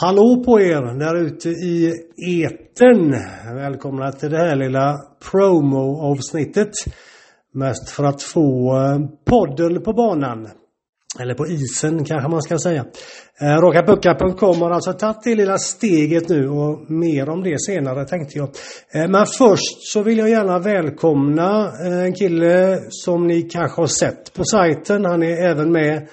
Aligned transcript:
Hallå 0.00 0.42
på 0.44 0.60
er 0.60 0.98
där 0.98 1.26
ute 1.26 1.48
i 1.48 1.92
eten. 2.16 3.10
Välkomna 3.54 4.12
till 4.12 4.30
det 4.30 4.38
här 4.38 4.56
lilla 4.56 4.98
promo-avsnittet. 5.30 6.70
Mest 7.54 7.90
för 7.90 8.04
att 8.04 8.22
få 8.22 8.76
eh, 8.76 8.98
podden 9.30 9.82
på 9.82 9.92
banan. 9.92 10.48
Eller 11.20 11.34
på 11.34 11.46
isen 11.46 12.04
kanske 12.04 12.28
man 12.28 12.42
ska 12.42 12.58
säga. 12.58 12.84
Eh, 13.40 13.46
rakapucka.com 13.46 14.62
har 14.62 14.70
alltså 14.70 14.92
tagit 14.92 15.22
det 15.24 15.34
lilla 15.34 15.58
steget 15.58 16.28
nu 16.28 16.48
och 16.48 16.90
mer 16.90 17.28
om 17.28 17.42
det 17.42 17.60
senare 17.60 18.04
tänkte 18.04 18.38
jag. 18.38 18.48
Eh, 18.94 19.08
men 19.08 19.26
först 19.26 19.92
så 19.92 20.02
vill 20.02 20.18
jag 20.18 20.28
gärna 20.28 20.58
välkomna 20.58 21.72
en 21.84 22.12
kille 22.12 22.78
som 22.90 23.26
ni 23.26 23.42
kanske 23.42 23.82
har 23.82 23.86
sett 23.86 24.32
på 24.34 24.44
sajten. 24.44 25.04
Han 25.04 25.22
är 25.22 25.50
även 25.50 25.72
med 25.72 26.08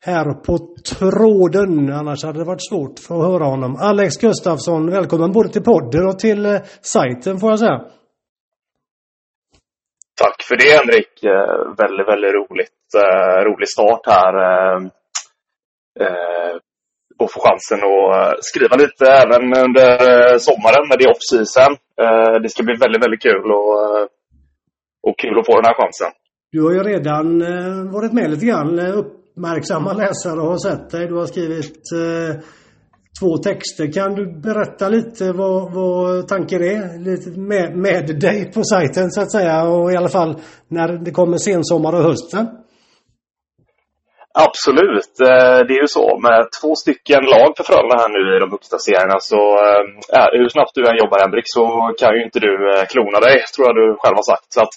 här 0.00 0.34
på 0.34 0.58
tråden. 0.98 1.92
Annars 1.92 2.24
hade 2.24 2.38
det 2.38 2.44
varit 2.44 2.68
svårt 2.68 2.98
för 2.98 3.14
att 3.14 3.26
höra 3.32 3.44
honom. 3.44 3.76
Alex 3.80 4.16
Gustafsson, 4.16 4.90
välkommen 4.90 5.32
både 5.32 5.48
till 5.48 5.62
podden 5.62 6.06
och 6.06 6.18
till 6.18 6.46
eh, 6.46 6.60
sajten 6.80 7.38
får 7.38 7.50
jag 7.50 7.58
säga. 7.58 7.78
Tack 10.20 10.42
för 10.48 10.56
det 10.56 10.70
Henrik. 10.78 11.24
Eh, 11.24 11.74
väldigt, 11.82 12.08
väldigt 12.08 12.34
roligt. 12.34 12.84
Eh, 13.02 13.44
rolig 13.44 13.68
start 13.68 14.00
här. 14.06 14.34
Och 17.18 17.32
få 17.32 17.40
chansen 17.40 17.78
att 17.84 18.44
skriva 18.44 18.76
lite 18.76 19.04
även 19.06 19.42
under 19.66 19.88
sommaren 20.38 20.88
när 20.88 20.96
det 20.98 21.04
är 21.04 21.10
off-season. 21.10 21.76
Det 22.42 22.48
ska 22.48 22.62
bli 22.62 22.74
väldigt, 22.74 23.04
väldigt 23.04 23.22
kul 23.22 23.50
och, 23.52 23.74
och 25.06 25.18
kul 25.18 25.38
att 25.38 25.46
få 25.46 25.54
den 25.60 25.64
här 25.64 25.74
chansen. 25.74 26.10
Du 26.52 26.62
har 26.62 26.72
ju 26.72 26.82
redan 26.82 27.38
varit 27.92 28.12
med 28.12 28.30
lite 28.30 28.46
grann 28.46 28.78
uppmärksamma 29.38 29.92
läsare 29.92 30.40
har 30.40 30.58
sett 30.58 30.90
dig. 30.90 31.06
Du 31.06 31.14
har 31.14 31.26
skrivit 31.26 31.82
eh, 31.92 32.40
två 33.20 33.36
texter. 33.36 33.92
Kan 33.92 34.14
du 34.14 34.40
berätta 34.40 34.88
lite 34.88 35.32
vad, 35.32 35.72
vad 35.74 36.28
tanken 36.28 36.62
är 36.62 37.04
lite 37.04 37.30
med, 37.40 37.76
med 37.76 38.20
dig 38.20 38.52
på 38.52 38.64
sajten 38.64 39.10
så 39.10 39.20
att 39.20 39.32
säga 39.32 39.62
och 39.62 39.92
i 39.92 39.96
alla 39.96 40.08
fall 40.08 40.34
när 40.68 40.88
det 41.04 41.10
kommer 41.10 41.38
sensommar 41.38 41.92
och 41.92 42.02
hösten? 42.02 42.46
Absolut. 44.46 45.14
Eh, 45.30 45.58
det 45.66 45.74
är 45.78 45.82
ju 45.86 45.88
så 45.98 46.18
med 46.26 46.40
två 46.60 46.70
stycken 46.82 47.22
lag 47.34 47.50
för 47.56 47.64
Frölunda 47.64 47.96
här 48.02 48.10
nu 48.16 48.36
i 48.36 48.40
de 48.44 48.50
högsta 48.50 48.78
serierna 48.78 49.18
så 49.32 49.40
äh, 50.18 50.28
hur 50.40 50.48
snabbt 50.48 50.74
du 50.74 50.82
än 50.88 51.00
jobbar 51.02 51.18
Henrik 51.22 51.48
så 51.56 51.64
kan 52.00 52.14
ju 52.16 52.20
inte 52.26 52.40
du 52.46 52.52
eh, 52.72 52.84
klona 52.92 53.18
dig, 53.26 53.36
tror 53.54 53.64
jag 53.68 53.76
du 53.82 53.86
själv 54.00 54.16
har 54.20 54.28
sagt. 54.32 54.48
Så 54.56 54.60
att 54.64 54.74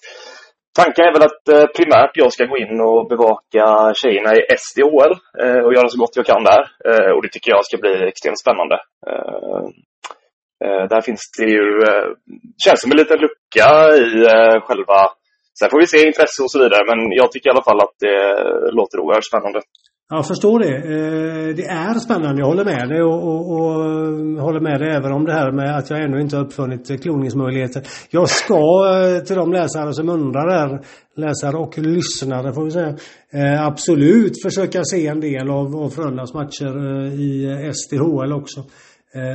Tanken 0.80 1.06
är 1.06 1.14
väl 1.14 1.30
att 1.30 1.48
eh, 1.56 1.66
primärt 1.78 2.12
jag 2.14 2.34
ska 2.34 2.46
gå 2.46 2.58
in 2.58 2.82
och 2.82 3.08
bevaka 3.10 3.94
tjejerna 3.94 4.32
i 4.36 4.42
SDHL 4.58 5.14
eh, 5.44 5.62
och 5.66 5.74
göra 5.74 5.90
så 5.90 6.00
gott 6.00 6.16
jag 6.16 6.26
kan 6.26 6.44
där. 6.44 6.64
Eh, 6.90 7.12
och 7.16 7.22
det 7.22 7.32
tycker 7.32 7.52
jag 7.52 7.66
ska 7.66 7.78
bli 7.78 8.08
extremt 8.08 8.40
spännande. 8.40 8.78
Där 10.90 11.02
finns 11.02 11.22
det 11.38 11.46
ju, 11.46 11.66
känns 12.64 12.82
som 12.82 12.92
en 12.92 12.98
liten 12.98 13.20
lucka 13.20 13.68
i 13.96 14.10
själva 14.68 15.00
Sen 15.60 15.70
får 15.70 15.80
vi 15.80 15.88
se 15.88 16.08
intresse 16.08 16.44
och 16.44 16.52
så 16.52 16.60
vidare, 16.64 16.84
men 16.90 17.00
jag 17.12 17.32
tycker 17.32 17.50
i 17.50 17.54
alla 17.54 17.70
fall 17.70 17.82
att 17.86 17.96
det 18.06 18.18
låter 18.80 19.00
oerhört 19.00 19.32
spännande. 19.32 19.60
Jag 20.14 20.28
förstår 20.28 20.60
det. 20.60 20.76
Eh, 20.76 21.56
det 21.56 21.66
är 21.66 22.00
spännande, 22.00 22.42
jag 22.42 22.48
håller 22.48 22.66
med 22.66 22.90
dig 22.90 23.02
och, 23.02 23.24
och, 23.30 23.52
och, 23.52 23.86
eh, 23.86 24.44
håller 24.44 24.60
med 24.60 24.80
dig 24.80 24.90
även 24.96 25.12
om 25.12 25.26
det 25.26 25.34
här 25.34 25.52
med 25.52 25.78
att 25.78 25.90
jag 25.90 26.04
ännu 26.04 26.22
inte 26.22 26.36
har 26.36 26.46
uppfunnit 26.46 26.90
eh, 26.90 26.98
kloningsmöjligheter. 26.98 27.84
Jag 28.10 28.30
ska 28.30 28.62
till 29.26 29.36
de 29.36 29.52
läsare 29.52 29.94
som 29.94 30.10
undrar 30.10 30.48
där, 30.48 30.82
läsare 31.16 31.58
och 31.58 31.78
lyssnare 31.78 32.54
får 32.54 32.64
vi 32.64 32.72
säga, 32.72 32.96
absolut 33.60 34.42
försöka 34.44 34.84
se 34.84 35.08
en 35.08 35.20
del 35.20 35.50
av, 35.50 35.76
av 35.76 35.90
Frölundas 35.90 36.34
matcher 36.34 37.06
i 37.06 37.72
SDHL 37.74 38.34
också. 38.34 38.64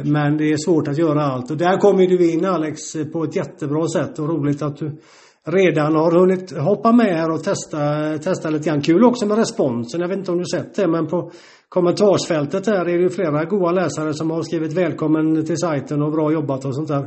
Men 0.05 0.37
det 0.37 0.53
är 0.53 0.57
svårt 0.57 0.89
att 0.89 0.99
göra 0.99 1.23
allt 1.23 1.51
och 1.51 1.57
där 1.57 1.77
kommer 1.79 2.07
du 2.07 2.33
in 2.33 2.45
Alex 2.45 2.81
på 3.13 3.25
ett 3.25 3.37
jättebra 3.37 3.89
sätt 3.89 4.19
och 4.19 4.29
roligt 4.29 4.63
att 4.63 4.77
du 4.77 4.99
redan 5.47 5.95
har 5.95 6.13
hunnit 6.13 6.59
hoppa 6.59 6.93
med 6.93 7.17
här 7.17 7.31
och 7.31 7.45
testa, 7.45 7.79
testa 8.19 8.51
lite 8.51 8.69
grann. 8.69 8.83
Kul 8.83 9.05
också 9.05 9.27
med 9.27 9.39
responsen. 9.39 10.01
Jag 10.01 10.09
vet 10.09 10.19
inte 10.19 10.33
om 10.33 10.39
du 10.39 10.45
sett 10.45 10.75
det 10.75 10.89
men 10.89 11.07
på 11.07 11.31
kommentarsfältet 11.69 12.65
där 12.65 12.89
är 12.89 12.99
det 12.99 13.11
flera 13.11 13.45
goa 13.45 13.71
läsare 13.73 14.15
som 14.15 14.31
har 14.31 14.43
skrivit 14.43 14.73
välkommen 14.73 15.47
till 15.47 15.57
sajten 15.57 16.03
och 16.03 16.13
bra 16.13 16.33
jobbat 16.33 16.65
och 16.65 16.75
sånt 16.75 16.89
där. 16.89 17.07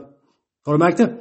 Har 0.65 0.73
du 0.73 0.79
märkt 0.79 0.97
det? 0.97 1.13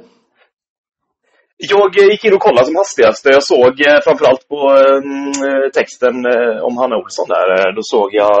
Jag 1.57 1.95
gick 2.11 2.25
in 2.25 2.33
och 2.33 2.41
kollade 2.41 2.65
som 2.65 2.75
hastigast. 2.75 3.25
Jag 3.25 3.43
såg 3.43 3.73
eh, 3.87 3.99
framförallt 4.03 4.47
på 4.47 4.61
eh, 4.79 5.69
texten 5.73 6.15
eh, 6.25 6.63
om 6.67 6.77
Hanna 6.77 6.97
Olsson 6.97 7.27
där. 7.27 7.75
Då 7.75 7.81
såg 7.83 8.09
jag, 8.13 8.33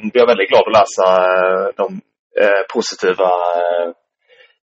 blev 0.00 0.22
jag 0.22 0.26
väldigt 0.26 0.48
glad 0.48 0.64
att 0.66 0.78
läsa 0.80 1.06
de 1.76 2.00
positiva 2.74 3.30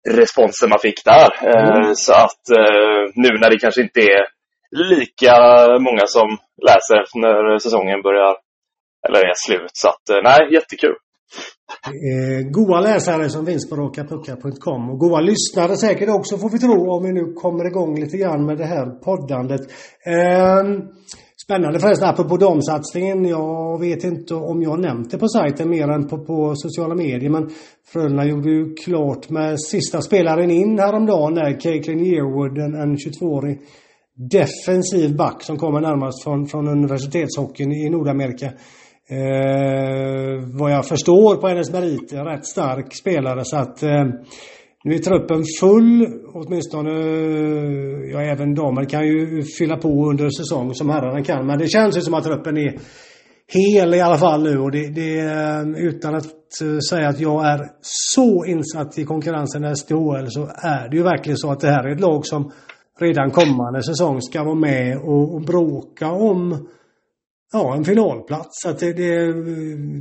responsen 0.08 0.68
man 0.68 0.78
fick 0.78 1.04
där. 1.04 1.30
Eh, 1.42 1.76
mm. 1.76 1.94
Så 1.94 2.12
att 2.12 2.50
eh, 2.50 3.02
nu 3.14 3.28
när 3.40 3.50
det 3.50 3.58
kanske 3.58 3.82
inte 3.82 4.00
är 4.00 4.24
lika 4.70 5.34
många 5.80 6.06
som 6.06 6.28
läser 6.66 6.98
när 7.14 7.58
säsongen 7.58 8.02
börjar, 8.02 8.36
eller 9.08 9.18
är 9.18 9.34
slut. 9.46 9.70
Så 9.72 9.88
att 9.88 10.08
eh, 10.10 10.22
nej, 10.22 10.54
jättekul. 10.54 10.96
Eh, 11.86 12.50
goa 12.50 12.80
läsare 12.80 13.28
som 13.30 13.46
finns 13.46 13.70
på 13.70 13.76
rockapucka.com 13.76 14.90
och 14.90 14.98
goa 14.98 15.20
lyssnare 15.20 15.76
säkert 15.76 16.08
också 16.08 16.38
får 16.38 16.50
vi 16.50 16.58
tro 16.58 16.90
om 16.94 17.02
vi 17.02 17.12
nu 17.12 17.32
kommer 17.32 17.66
igång 17.66 18.00
lite 18.00 18.16
grann 18.16 18.46
med 18.46 18.58
det 18.58 18.64
här 18.66 18.86
poddandet. 19.04 19.60
Eh, 20.06 20.62
Spännande 21.50 21.80
förresten, 21.80 22.08
apropå 22.08 22.36
damsatsningen. 22.36 23.24
Jag 23.24 23.80
vet 23.80 24.04
inte 24.04 24.34
om 24.34 24.62
jag 24.62 24.80
nämnt 24.80 25.10
det 25.10 25.18
på 25.18 25.28
sajten 25.28 25.70
mer 25.70 25.88
än 25.88 26.08
på, 26.08 26.18
på 26.18 26.54
sociala 26.56 26.94
medier. 26.94 27.30
Men 27.30 27.50
Frölunda 27.92 28.24
gjorde 28.24 28.50
ju 28.50 28.74
klart 28.74 29.30
med 29.30 29.60
sista 29.60 30.00
spelaren 30.00 30.50
in 30.50 30.78
häromdagen 30.78 31.34
där, 31.34 31.60
Caitlin 31.60 32.00
Yearwood, 32.00 32.58
en, 32.58 32.74
en 32.74 32.96
22-årig 32.96 33.60
defensiv 34.30 35.16
back 35.16 35.42
som 35.42 35.58
kommer 35.58 35.80
närmast 35.80 36.24
från, 36.24 36.46
från 36.46 36.68
universitetshockeyn 36.68 37.72
i 37.72 37.90
Nordamerika. 37.90 38.46
Eh, 39.10 40.58
vad 40.58 40.72
jag 40.72 40.86
förstår 40.86 41.36
på 41.36 41.48
hennes 41.48 41.72
meriter, 41.72 42.24
rätt 42.24 42.46
stark 42.46 42.94
spelare 42.94 43.44
så 43.44 43.56
att 43.56 43.82
eh, 43.82 44.04
nu 44.88 44.94
är 44.94 44.98
truppen 44.98 45.44
full, 45.60 46.06
åtminstone, 46.34 46.90
ja 48.12 48.22
även 48.22 48.54
damer 48.54 48.84
kan 48.84 49.06
ju 49.06 49.42
fylla 49.42 49.76
på 49.76 50.10
under 50.10 50.30
säsong 50.30 50.74
som 50.74 50.90
herrarna 50.90 51.24
kan. 51.24 51.46
Men 51.46 51.58
det 51.58 51.68
känns 51.68 51.96
ju 51.96 52.00
som 52.00 52.14
att 52.14 52.24
truppen 52.24 52.56
är 52.56 52.78
hel 53.46 53.94
i 53.94 54.00
alla 54.00 54.18
fall 54.18 54.42
nu 54.42 54.58
och 54.58 54.70
det, 54.70 54.88
det 54.88 55.18
eh, 55.18 55.62
utan 55.76 56.14
att 56.14 56.26
eh, 56.62 56.78
säga 56.90 57.08
att 57.08 57.20
jag 57.20 57.46
är 57.46 57.60
så 57.80 58.44
insatt 58.44 58.98
i 58.98 59.04
konkurrensen 59.04 59.64
i 59.64 59.76
SDHL 59.76 60.26
så 60.28 60.48
är 60.62 60.88
det 60.90 60.96
ju 60.96 61.02
verkligen 61.02 61.38
så 61.38 61.50
att 61.50 61.60
det 61.60 61.70
här 61.70 61.88
är 61.88 61.94
ett 61.94 62.00
lag 62.00 62.26
som 62.26 62.52
redan 63.00 63.30
kommande 63.30 63.82
säsong 63.82 64.22
ska 64.22 64.44
vara 64.44 64.54
med 64.54 64.98
och, 64.98 65.34
och 65.34 65.42
bråka 65.42 66.10
om 66.10 66.68
ja, 67.52 67.76
en 67.76 67.84
finalplats. 67.84 68.48
Så 68.62 68.70
att 68.70 68.78
det, 68.78 68.92
det, 68.92 69.32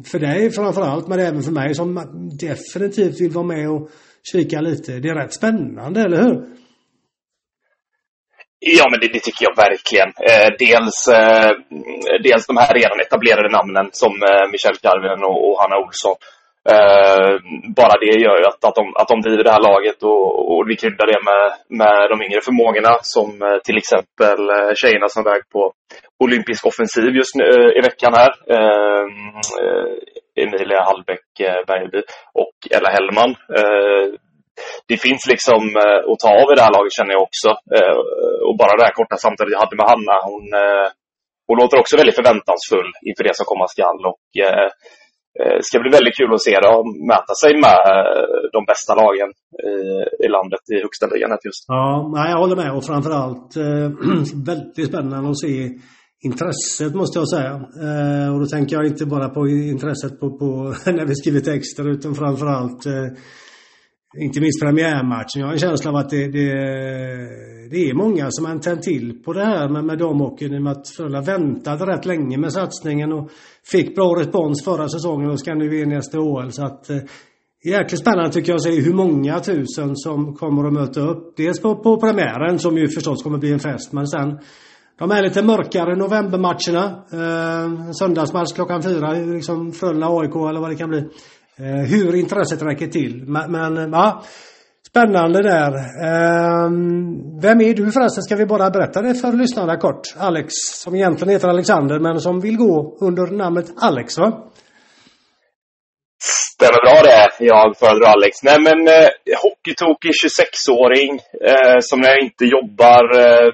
för 0.07 0.19
dig 0.19 0.51
framförallt 0.51 1.07
men 1.07 1.19
även 1.19 1.41
för 1.41 1.51
mig 1.51 1.75
som 1.75 2.01
definitivt 2.39 3.21
vill 3.21 3.31
vara 3.31 3.45
med 3.45 3.69
och 3.69 3.89
kika 4.31 4.61
lite. 4.61 4.91
Det 4.91 5.09
är 5.09 5.15
rätt 5.15 5.33
spännande, 5.33 6.01
eller 6.01 6.17
hur? 6.17 6.35
Ja, 8.59 8.85
men 8.91 8.99
det, 8.99 9.07
det 9.13 9.23
tycker 9.23 9.45
jag 9.49 9.55
verkligen. 9.67 10.09
Eh, 10.29 10.49
dels, 10.65 10.97
eh, 11.19 11.51
dels 12.27 12.47
de 12.47 12.57
här 12.57 12.73
redan 12.79 12.99
etablerade 13.05 13.49
namnen 13.57 13.87
som 13.91 14.13
eh, 14.29 14.45
Michel 14.51 14.77
Carven 14.83 15.21
och, 15.29 15.37
och, 15.45 15.55
Hanna 15.61 15.77
Olsson. 15.85 16.15
Eh, 16.73 17.31
bara 17.79 17.95
det 18.03 18.21
gör 18.25 18.37
ju 18.41 18.45
att, 18.51 18.61
att, 18.67 18.77
de, 18.79 18.85
att 18.99 19.11
de 19.13 19.17
driver 19.21 19.43
det 19.43 19.55
här 19.55 19.67
laget 19.71 19.99
och, 20.03 20.23
och 20.51 20.61
vi 20.69 20.75
kryddar 20.81 21.07
det 21.13 21.21
med, 21.29 21.43
med 21.81 21.97
de 22.11 22.17
yngre 22.25 22.41
förmågorna 22.47 22.93
som 23.01 23.29
eh, 23.47 23.59
till 23.67 23.77
exempel 23.81 24.39
eh, 24.55 24.71
tjejerna 24.79 25.07
som 25.09 25.19
är 25.21 25.29
väg 25.31 25.43
på 25.53 25.61
olympisk 26.19 26.65
offensiv 26.65 27.15
just 27.15 27.35
nu 27.35 27.43
eh, 27.43 27.71
i 27.77 27.81
veckan 27.89 28.13
här. 28.19 28.31
Ehm, 28.55 29.35
eh, 29.61 29.89
Emilia 30.43 30.81
Hallbäck 30.87 31.29
eh, 31.39 31.61
Bergby 31.67 32.01
och 32.33 32.55
Ella 32.75 32.89
Hellman. 32.89 33.35
Det 34.87 34.97
finns 34.97 35.23
liksom 35.33 35.61
att 36.11 36.19
ta 36.23 36.29
av 36.41 36.47
i 36.51 36.55
det 36.55 36.65
här 36.65 36.77
laget 36.77 36.97
känner 36.97 37.13
jag 37.15 37.27
också. 37.29 37.49
Och 38.47 38.57
bara 38.61 38.77
det 38.77 38.87
här 38.87 38.99
korta 38.99 39.17
samtalet 39.17 39.51
jag 39.53 39.63
hade 39.63 39.79
med 39.79 39.89
Hanna, 39.91 40.15
hon, 40.29 40.45
hon 41.47 41.57
låter 41.61 41.79
också 41.79 41.97
väldigt 41.97 42.19
förväntansfull 42.21 42.91
inför 43.07 43.23
det 43.23 43.35
som 43.35 43.45
komma 43.51 43.67
skall. 43.67 43.99
Och, 44.11 44.23
det 45.57 45.65
ska 45.67 45.79
bli 45.79 45.91
väldigt 45.97 46.17
kul 46.19 46.33
att 46.33 46.47
se 46.49 46.55
dem 46.67 46.85
mäta 47.11 47.33
sig 47.43 47.51
med 47.65 47.79
de 48.55 48.61
bästa 48.71 48.93
lagen 49.01 49.29
i, 49.71 49.75
i 50.25 50.27
landet 50.35 50.63
i 50.73 50.75
högsta 50.85 51.05
ligan 51.13 51.31
just. 51.47 51.63
Ja, 51.67 52.11
nej, 52.15 52.31
jag 52.31 52.39
håller 52.43 52.59
med 52.63 52.71
och 52.77 52.85
framförallt 52.91 53.49
eh, 53.65 53.87
väldigt 54.49 54.87
spännande 54.91 55.29
att 55.29 55.39
se 55.45 55.53
intresset 56.23 56.95
måste 56.95 57.19
jag 57.19 57.29
säga. 57.29 57.51
Eh, 57.53 58.33
och 58.33 58.39
då 58.39 58.45
tänker 58.45 58.75
jag 58.75 58.85
inte 58.85 59.05
bara 59.05 59.29
på 59.29 59.47
intresset 59.47 60.19
på, 60.19 60.37
på 60.37 60.75
när 60.91 61.05
vi 61.05 61.15
skriver 61.15 61.39
texter 61.39 61.89
utan 61.89 62.15
framförallt 62.15 62.85
eh, 62.85 63.07
inte 64.19 64.41
minst 64.41 64.61
premiärmatchen. 64.61 65.39
Jag 65.39 65.45
har 65.45 65.53
en 65.53 65.59
känsla 65.59 65.91
av 65.91 65.95
att 65.95 66.09
det, 66.09 66.27
det, 66.27 66.53
det 67.71 67.89
är 67.89 67.93
många 67.93 68.27
som 68.29 68.45
har 68.45 68.59
tänt 68.59 68.81
till 68.81 69.23
på 69.23 69.33
det 69.33 69.45
här 69.45 69.69
med, 69.69 69.85
med 69.85 69.97
damhockeyn 69.97 70.53
i 70.53 70.57
och 70.57 70.61
med 70.61 70.71
att 70.71 70.89
Frölunda 70.89 71.21
väntade 71.21 71.85
rätt 71.85 72.05
länge 72.05 72.37
med 72.37 72.53
satsningen 72.53 73.11
och 73.11 73.29
fick 73.71 73.95
bra 73.95 74.19
respons 74.19 74.63
förra 74.63 74.89
säsongen 74.89 75.29
och 75.29 75.39
ska 75.39 75.53
nu 75.53 75.81
in 75.81 75.91
i 75.91 76.01
SDHL. 76.01 76.51
Så 76.51 76.65
att 76.65 76.89
eh, 76.89 76.97
jäkligt 77.65 78.01
spännande 78.01 78.31
tycker 78.31 78.51
jag 78.51 78.55
att 78.55 78.63
se 78.63 78.81
hur 78.81 78.93
många 78.93 79.39
tusen 79.39 79.95
som 79.95 80.35
kommer 80.35 80.67
att 80.67 80.73
möta 80.73 81.01
upp. 81.01 81.37
Dels 81.37 81.61
på, 81.61 81.75
på 81.75 81.99
premiären 81.99 82.59
som 82.59 82.77
ju 82.77 82.87
förstås 82.87 83.23
kommer 83.23 83.37
att 83.37 83.41
bli 83.41 83.53
en 83.53 83.59
fest 83.59 83.93
men 83.93 84.07
sen 84.07 84.39
de 84.99 85.11
är 85.11 85.23
lite 85.23 85.43
mörkare 85.43 85.95
novembermatcherna. 85.95 87.03
Eh, 87.13 87.91
söndagsmatch 87.91 88.53
klockan 88.53 88.83
fyra, 88.83 89.11
liksom 89.11 89.71
Frölunda-AIK 89.71 90.49
eller 90.49 90.59
vad 90.59 90.69
det 90.69 90.75
kan 90.75 90.89
bli. 90.89 90.99
Eh, 91.59 91.89
hur 91.89 92.15
intresset 92.15 92.61
räcker 92.61 92.87
till. 92.87 93.23
Men, 93.27 93.51
men 93.51 93.91
ja, 93.91 94.23
spännande 94.89 95.43
där. 95.43 95.71
Eh, 96.03 96.69
vem 97.41 97.61
är 97.61 97.73
du 97.73 97.91
förresten? 97.91 98.23
Ska 98.23 98.35
vi 98.35 98.45
bara 98.45 98.69
berätta 98.69 99.01
det 99.01 99.15
för 99.15 99.33
lyssnarna 99.33 99.77
kort? 99.77 100.01
Alex, 100.17 100.53
som 100.83 100.95
egentligen 100.95 101.33
heter 101.33 101.47
Alexander 101.47 101.99
men 101.99 102.19
som 102.19 102.39
vill 102.39 102.57
gå 102.57 102.97
under 103.01 103.27
namnet 103.27 103.65
Alex 103.81 104.17
va? 104.17 104.51
Stämmer 106.53 106.81
bra 106.85 107.01
det. 107.03 107.45
Jag 107.45 107.77
föredrar 107.77 108.09
Alex. 108.09 108.43
Nej 108.43 108.59
men 108.59 108.87
eh, 108.87 109.09
hockeytokig 109.43 110.11
26-åring 110.23 111.19
eh, 111.49 111.77
som 111.79 111.99
när 111.99 112.09
jag 112.09 112.19
inte 112.19 112.45
jobbar 112.45 113.19
eh, 113.19 113.51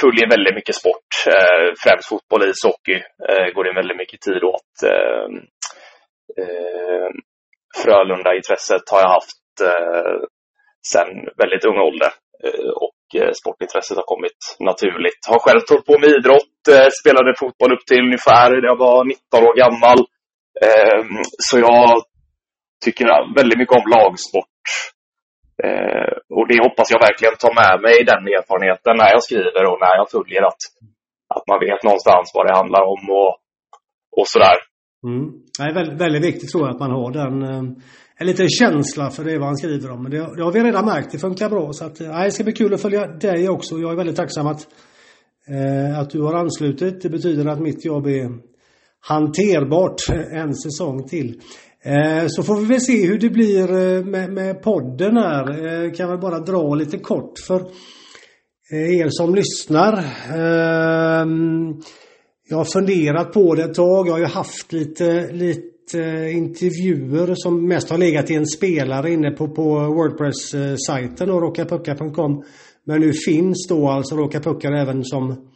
följer 0.00 0.30
väldigt 0.34 0.54
mycket 0.54 0.74
sport. 0.74 1.10
Eh, 1.26 1.66
främst 1.84 2.08
fotboll, 2.08 2.42
ishockey. 2.50 2.98
Eh, 3.28 3.46
går 3.54 3.64
det 3.64 3.80
väldigt 3.80 3.96
mycket 4.02 4.20
tid 4.20 4.42
åt. 4.54 4.72
Eh, 4.92 5.26
eh, 6.40 7.08
Frölunda-intresset 7.80 8.84
har 8.90 9.00
jag 9.00 9.12
haft 9.18 9.54
eh, 9.70 10.16
sedan 10.92 11.10
väldigt 11.42 11.64
ung 11.64 11.78
ålder. 11.88 12.12
Eh, 12.44 12.70
och 12.86 13.02
eh, 13.20 13.32
sportintresset 13.40 13.96
har 13.96 14.12
kommit 14.14 14.40
naturligt. 14.70 15.22
Har 15.28 15.38
själv 15.38 15.60
hållit 15.70 15.86
på 15.86 15.98
med 15.98 16.10
idrott. 16.18 16.60
Eh, 16.74 16.88
spelade 17.00 17.38
fotboll 17.40 17.72
upp 17.72 17.86
till 17.86 18.06
ungefär 18.08 18.50
när 18.50 18.68
jag 18.72 18.78
var 18.86 19.04
19 19.04 19.44
år 19.48 19.56
gammal. 19.62 20.00
Ehm, 20.66 21.16
så 21.48 21.58
jag 21.58 22.02
tycker 22.84 23.34
väldigt 23.36 23.58
mycket 23.58 23.76
om 23.76 23.90
lagsport. 23.96 24.58
Eh, 25.66 26.12
och 26.36 26.46
det 26.50 26.58
hoppas 26.66 26.88
jag 26.94 27.00
verkligen 27.08 27.36
tar 27.44 27.54
med 27.62 27.74
mig 27.86 27.96
den 28.10 28.22
erfarenheten 28.36 28.94
när 29.00 29.10
jag 29.14 29.22
skriver 29.28 29.62
och 29.70 29.78
när 29.84 29.94
jag 30.00 30.08
följer 30.16 30.42
att, 30.50 30.62
att 31.36 31.44
man 31.50 31.60
vet 31.66 31.82
någonstans 31.88 32.26
vad 32.36 32.44
det 32.46 32.54
handlar 32.60 32.82
om 32.94 33.02
och, 33.20 33.32
och 34.18 34.28
sådär. 34.32 34.58
Mm. 35.08 35.24
Det 35.58 35.64
är 35.70 35.74
väldigt, 35.80 36.00
väldigt 36.04 36.24
viktigt 36.30 36.50
tror 36.50 36.62
jag 36.64 36.74
att 36.74 36.84
man 36.84 36.96
har 36.98 37.10
den 37.20 37.34
eh, 37.42 37.62
en 38.22 38.26
liten 38.26 38.48
känsla 38.48 39.10
för 39.10 39.24
det 39.24 39.38
vad 39.38 39.46
han 39.46 39.56
skriver 39.56 39.90
om. 39.90 40.02
Men 40.02 40.10
det, 40.10 40.36
det 40.36 40.42
har 40.42 40.52
vi 40.52 40.60
redan 40.60 40.84
märkt, 40.84 41.12
det 41.12 41.18
funkar 41.18 41.48
bra. 41.48 41.72
Så 41.72 41.84
att, 41.84 42.00
eh, 42.00 42.22
det 42.22 42.30
ska 42.30 42.44
bli 42.44 42.52
kul 42.52 42.74
att 42.74 42.82
följa 42.82 43.06
dig 43.06 43.48
också. 43.48 43.78
Jag 43.78 43.92
är 43.92 43.96
väldigt 43.96 44.16
tacksam 44.16 44.46
att, 44.46 44.66
eh, 45.48 45.98
att 45.98 46.10
du 46.10 46.22
har 46.22 46.34
anslutit. 46.34 47.02
Det 47.02 47.08
betyder 47.08 47.46
att 47.46 47.60
mitt 47.60 47.84
jobb 47.84 48.06
är 48.06 48.30
hanterbart 49.00 50.00
en 50.32 50.54
säsong 50.54 51.08
till. 51.08 51.40
Eh, 51.84 52.24
så 52.28 52.42
får 52.42 52.60
vi 52.60 52.66
väl 52.66 52.80
se 52.80 53.06
hur 53.06 53.18
det 53.18 53.30
blir 53.30 53.62
eh, 53.62 54.04
med, 54.04 54.32
med 54.32 54.62
podden 54.62 55.16
här. 55.16 55.66
Eh, 55.84 55.92
kan 55.92 56.08
väl 56.08 56.18
bara 56.18 56.38
dra 56.38 56.74
lite 56.74 56.98
kort 56.98 57.38
för 57.46 57.62
er 58.72 59.08
som 59.10 59.34
lyssnar. 59.34 59.92
Ehm, 60.34 61.80
jag 62.48 62.56
har 62.56 62.64
funderat 62.64 63.32
på 63.32 63.54
det 63.54 63.62
ett 63.62 63.74
tag. 63.74 64.08
Jag 64.08 64.12
har 64.12 64.18
ju 64.18 64.26
haft 64.26 64.72
lite, 64.72 65.32
lite 65.32 66.30
intervjuer 66.32 67.34
som 67.34 67.68
mest 67.68 67.90
har 67.90 67.98
legat 67.98 68.30
i 68.30 68.34
en 68.34 68.46
spelare 68.46 69.10
inne 69.10 69.30
på, 69.30 69.48
på 69.48 69.62
Wordpress-sajten 69.78 71.30
och 71.30 71.42
rockapucka.com. 71.42 72.44
Men 72.86 73.00
nu 73.00 73.12
finns 73.26 73.66
då 73.68 73.88
alltså 73.88 74.16
Rockapuckar 74.16 74.72
även 74.72 75.04
som, 75.04 75.48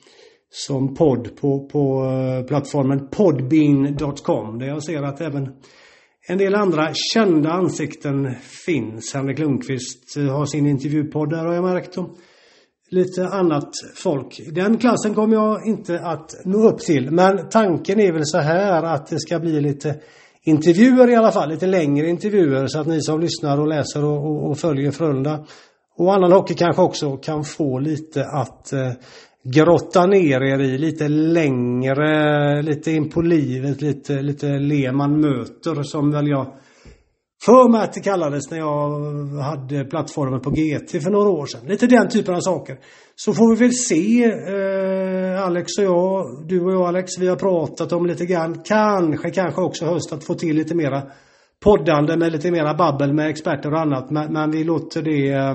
som 0.50 0.94
podd 0.94 1.36
på, 1.40 1.68
på 1.68 2.02
plattformen 2.48 3.08
podbean.com 3.08 4.58
där 4.58 4.66
jag 4.66 4.84
ser 4.84 5.02
att 5.02 5.20
även 5.20 5.48
en 6.28 6.38
del 6.38 6.54
andra 6.54 6.90
kända 7.14 7.50
ansikten 7.50 8.34
finns. 8.66 9.14
Henrik 9.14 9.38
Lundqvist 9.38 10.16
har 10.16 10.46
sin 10.46 10.66
intervjupodd 10.66 11.30
där 11.30 11.44
har 11.44 11.54
jag 11.54 11.64
märkt. 11.64 11.98
Och 11.98 12.08
lite 12.90 13.28
annat 13.28 13.70
folk. 13.94 14.40
Den 14.52 14.78
klassen 14.78 15.14
kommer 15.14 15.34
jag 15.34 15.66
inte 15.66 16.00
att 16.00 16.34
nå 16.44 16.68
upp 16.68 16.78
till. 16.78 17.10
Men 17.10 17.48
tanken 17.48 18.00
är 18.00 18.12
väl 18.12 18.26
så 18.26 18.38
här 18.38 18.82
att 18.82 19.06
det 19.06 19.20
ska 19.20 19.38
bli 19.38 19.60
lite 19.60 20.00
intervjuer 20.42 21.10
i 21.10 21.16
alla 21.16 21.32
fall. 21.32 21.48
Lite 21.48 21.66
längre 21.66 22.08
intervjuer 22.08 22.66
så 22.66 22.80
att 22.80 22.86
ni 22.86 23.02
som 23.02 23.20
lyssnar 23.20 23.60
och 23.60 23.68
läser 23.68 24.04
och, 24.04 24.26
och, 24.26 24.50
och 24.50 24.58
följer 24.58 24.90
Frölunda 24.90 25.46
och 25.98 26.14
annan 26.14 26.32
hockey 26.32 26.54
kanske 26.54 26.82
också 26.82 27.16
kan 27.16 27.44
få 27.44 27.78
lite 27.78 28.24
att 28.24 28.72
eh, 28.72 28.92
grotta 29.54 30.06
ner 30.06 30.42
er 30.42 30.60
i 30.60 30.78
lite 30.78 31.08
längre, 31.08 32.62
lite 32.62 32.92
in 32.92 33.10
på 33.10 33.20
livet, 33.20 33.82
lite, 33.82 34.22
lite 34.22 34.46
Lehmann 34.46 35.20
möter 35.20 35.82
som 35.82 36.10
väl 36.10 36.28
jag 36.28 36.46
för 37.44 37.68
mig 37.72 37.80
att 37.80 37.92
det 37.92 38.00
kallades 38.00 38.50
när 38.50 38.58
jag 38.58 38.90
hade 39.42 39.84
plattformen 39.84 40.40
på 40.40 40.50
GT 40.50 41.02
för 41.02 41.10
några 41.10 41.28
år 41.28 41.46
sedan. 41.46 41.60
Lite 41.66 41.86
den 41.86 42.08
typen 42.08 42.34
av 42.34 42.40
saker. 42.40 42.78
Så 43.16 43.32
får 43.32 43.54
vi 43.54 43.64
väl 43.64 43.72
se, 43.72 44.24
eh, 44.24 45.44
Alex 45.46 45.78
och 45.78 45.84
jag, 45.84 46.24
du 46.48 46.64
och 46.64 46.72
jag 46.72 46.82
Alex, 46.82 47.18
vi 47.18 47.28
har 47.28 47.36
pratat 47.36 47.92
om 47.92 48.06
lite 48.06 48.26
grann, 48.26 48.62
kanske, 48.64 49.30
kanske 49.30 49.60
också 49.60 49.84
höst 49.84 50.12
att 50.12 50.24
få 50.24 50.34
till 50.34 50.56
lite 50.56 50.74
mera 50.74 51.02
poddande 51.64 52.16
med 52.16 52.32
lite 52.32 52.50
mera 52.50 52.74
babbel 52.74 53.12
med 53.12 53.28
experter 53.30 53.72
och 53.72 53.80
annat. 53.80 54.10
Men, 54.10 54.32
men 54.32 54.50
vi 54.50 54.64
låter 54.64 55.02
det 55.02 55.32
eh, 55.32 55.54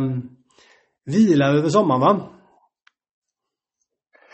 vila 1.05 1.45
över 1.45 1.69
sommaren 1.69 2.01
va? 2.01 2.40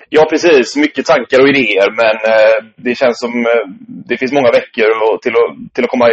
Ja, 0.10 0.28
precis. 0.30 0.76
Mycket 0.76 1.06
tankar 1.06 1.42
och 1.42 1.50
idéer, 1.50 1.90
men 2.02 2.16
eh, 2.34 2.58
det 2.76 2.96
känns 2.96 3.20
som 3.20 3.32
eh, 3.46 3.66
det 4.10 4.18
finns 4.18 4.32
många 4.32 4.52
veckor 4.52 4.90
och, 5.06 5.22
till, 5.22 5.32
att, 5.32 5.74
till, 5.74 5.84
att 5.84 5.90
komma 5.90 6.08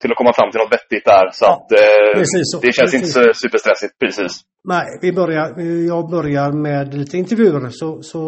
till 0.00 0.10
att 0.10 0.16
komma 0.16 0.32
fram 0.32 0.50
till 0.50 0.60
något 0.60 0.72
vettigt 0.72 1.04
där. 1.04 1.30
Så 1.32 1.44
att 1.46 1.72
eh, 1.72 2.22
så. 2.42 2.60
det 2.60 2.72
känns 2.72 2.92
precis. 2.92 3.16
inte 3.16 3.34
superstressigt. 3.34 3.98
Precis. 3.98 4.32
Nej, 4.64 4.86
vi 5.02 5.12
börjar, 5.12 5.60
jag 5.86 6.10
börjar 6.10 6.52
med 6.52 6.94
lite 6.94 7.16
intervjuer 7.16 7.68
så, 7.70 8.02
så 8.02 8.22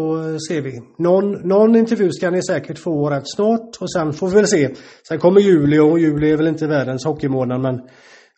ser 0.49 0.61
vi. 0.63 0.73
Någon, 0.99 1.49
någon 1.49 1.77
intervju 1.77 2.11
ska 2.13 2.31
ni 2.31 2.43
säkert 2.43 2.79
få 2.79 3.11
rätt 3.11 3.23
snart 3.37 3.71
och 3.81 3.93
sen 3.93 4.13
får 4.13 4.29
vi 4.29 4.35
väl 4.35 4.47
se. 4.47 4.69
Sen 5.09 5.19
kommer 5.19 5.41
juli 5.41 5.79
och 5.79 5.99
juli 5.99 6.33
är 6.33 6.37
väl 6.37 6.49
inte 6.49 6.67
världens 6.67 7.05
hockeymånad 7.05 7.61
men 7.61 7.75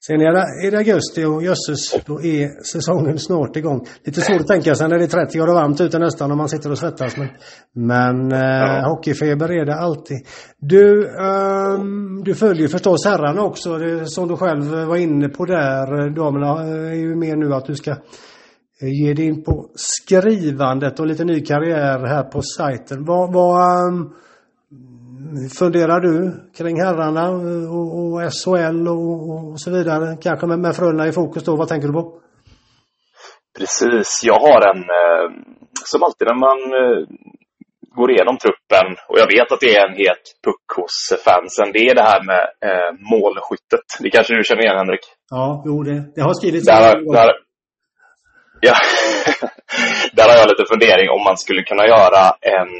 Sen 0.07 0.21
är 0.21 0.33
det, 0.33 0.67
är 0.67 0.71
det 0.71 0.79
augusti 0.79 1.25
och 1.25 1.43
jösses, 1.43 2.05
då 2.07 2.23
är 2.23 2.63
säsongen 2.73 3.19
snart 3.19 3.57
igång. 3.57 3.87
Lite 4.05 4.21
svårt 4.21 4.41
att 4.41 4.47
tänka 4.47 4.75
sig 4.75 4.89
när 4.89 4.99
det 4.99 5.05
är 5.05 5.09
30 5.09 5.39
grader 5.39 5.53
varmt 5.53 5.81
ute 5.81 5.99
nästan 5.99 6.33
om 6.33 6.39
man 6.39 6.49
sitter 6.49 6.71
och 6.71 6.79
svettas. 6.79 7.17
Men, 7.17 7.29
men 7.75 8.33
eh, 8.33 8.39
ja. 8.39 8.89
hockeyfeber 8.89 9.53
är 9.53 9.65
det 9.65 9.75
alltid. 9.75 10.17
Du, 10.59 11.07
um, 11.07 12.23
du 12.25 12.35
följer 12.35 12.69
förstås 12.69 13.05
herrarna 13.05 13.43
också. 13.43 13.79
Det, 13.79 14.07
som 14.07 14.29
du 14.29 14.37
själv 14.37 14.65
var 14.65 14.97
inne 14.97 15.29
på 15.29 15.45
där. 15.45 16.11
Damerna 16.11 16.63
är 16.91 16.95
ju 16.95 17.17
mer 17.17 17.37
nu 17.37 17.55
att 17.55 17.67
du 17.67 17.75
ska 17.75 17.91
eh, 17.91 18.89
ge 18.89 19.15
dig 19.15 19.25
in 19.25 19.45
på 19.45 19.71
skrivandet 19.75 21.01
och 21.01 21.07
lite 21.07 21.25
ny 21.25 21.41
karriär 21.41 22.07
här 22.07 22.23
på 22.23 22.43
sajten. 22.43 23.05
Vad, 23.05 23.33
vad 23.33 23.89
um, 23.89 24.15
funderar 25.59 26.01
du 26.01 26.15
kring 26.57 26.77
herrarna 26.85 27.31
och, 27.77 27.89
och 28.01 28.33
SHL 28.33 28.89
och, 28.89 29.17
och, 29.31 29.61
så 29.61 29.71
vidare? 29.71 30.17
Kanske 30.23 30.47
med, 30.47 30.59
med 30.59 30.77
Frölunda 30.77 31.09
i 31.09 31.13
fokus 31.13 31.45
då. 31.45 31.57
Vad 31.57 31.69
tänker 31.69 31.89
du 31.89 31.95
på? 31.95 32.21
Precis. 33.59 34.21
Jag 34.25 34.41
har 34.47 34.61
en, 34.71 34.83
eh, 35.01 35.27
som 35.85 36.03
alltid 36.03 36.27
när 36.31 36.41
man 36.49 36.59
eh, 36.81 36.99
går 37.99 38.11
igenom 38.11 38.37
truppen 38.45 38.89
och 39.09 39.19
jag 39.23 39.29
vet 39.35 39.53
att 39.53 39.61
det 39.61 39.73
är 39.77 39.89
en 39.89 39.97
het 40.03 40.25
puck 40.45 40.67
hos 40.77 40.97
fansen. 41.27 41.69
Det 41.73 41.83
är 41.91 41.95
det 42.01 42.07
här 42.13 42.23
med 42.31 42.45
eh, 42.69 42.91
målskyttet. 43.13 43.87
Det 44.03 44.11
kanske 44.11 44.35
du 44.35 44.45
känner 44.45 44.65
igen 44.65 44.81
Henrik? 44.83 45.05
Ja, 45.31 45.63
jo 45.67 45.83
det, 45.83 45.99
det 46.15 46.23
har 46.29 46.35
skrivits. 46.35 46.67
Där, 46.67 46.95
där, 47.19 47.31
ja, 48.61 48.75
där 50.13 50.29
har 50.29 50.37
jag 50.37 50.49
lite 50.49 50.71
fundering 50.73 51.11
om 51.11 51.23
man 51.25 51.37
skulle 51.37 51.63
kunna 51.63 51.87
göra 51.87 52.23
en 52.41 52.73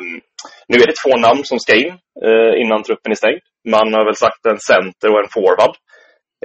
Um, 0.00 0.20
nu 0.68 0.76
är 0.82 0.86
det 0.86 1.02
två 1.04 1.16
namn 1.16 1.44
som 1.44 1.58
ska 1.58 1.74
in 1.76 1.92
uh, 2.26 2.60
innan 2.62 2.82
truppen 2.82 3.12
är 3.12 3.16
stängd. 3.16 3.40
Man 3.68 3.94
har 3.94 4.04
väl 4.04 4.22
sagt 4.24 4.46
en 4.46 4.60
center 4.72 5.08
och 5.12 5.20
en 5.22 5.32
forward. 5.34 5.74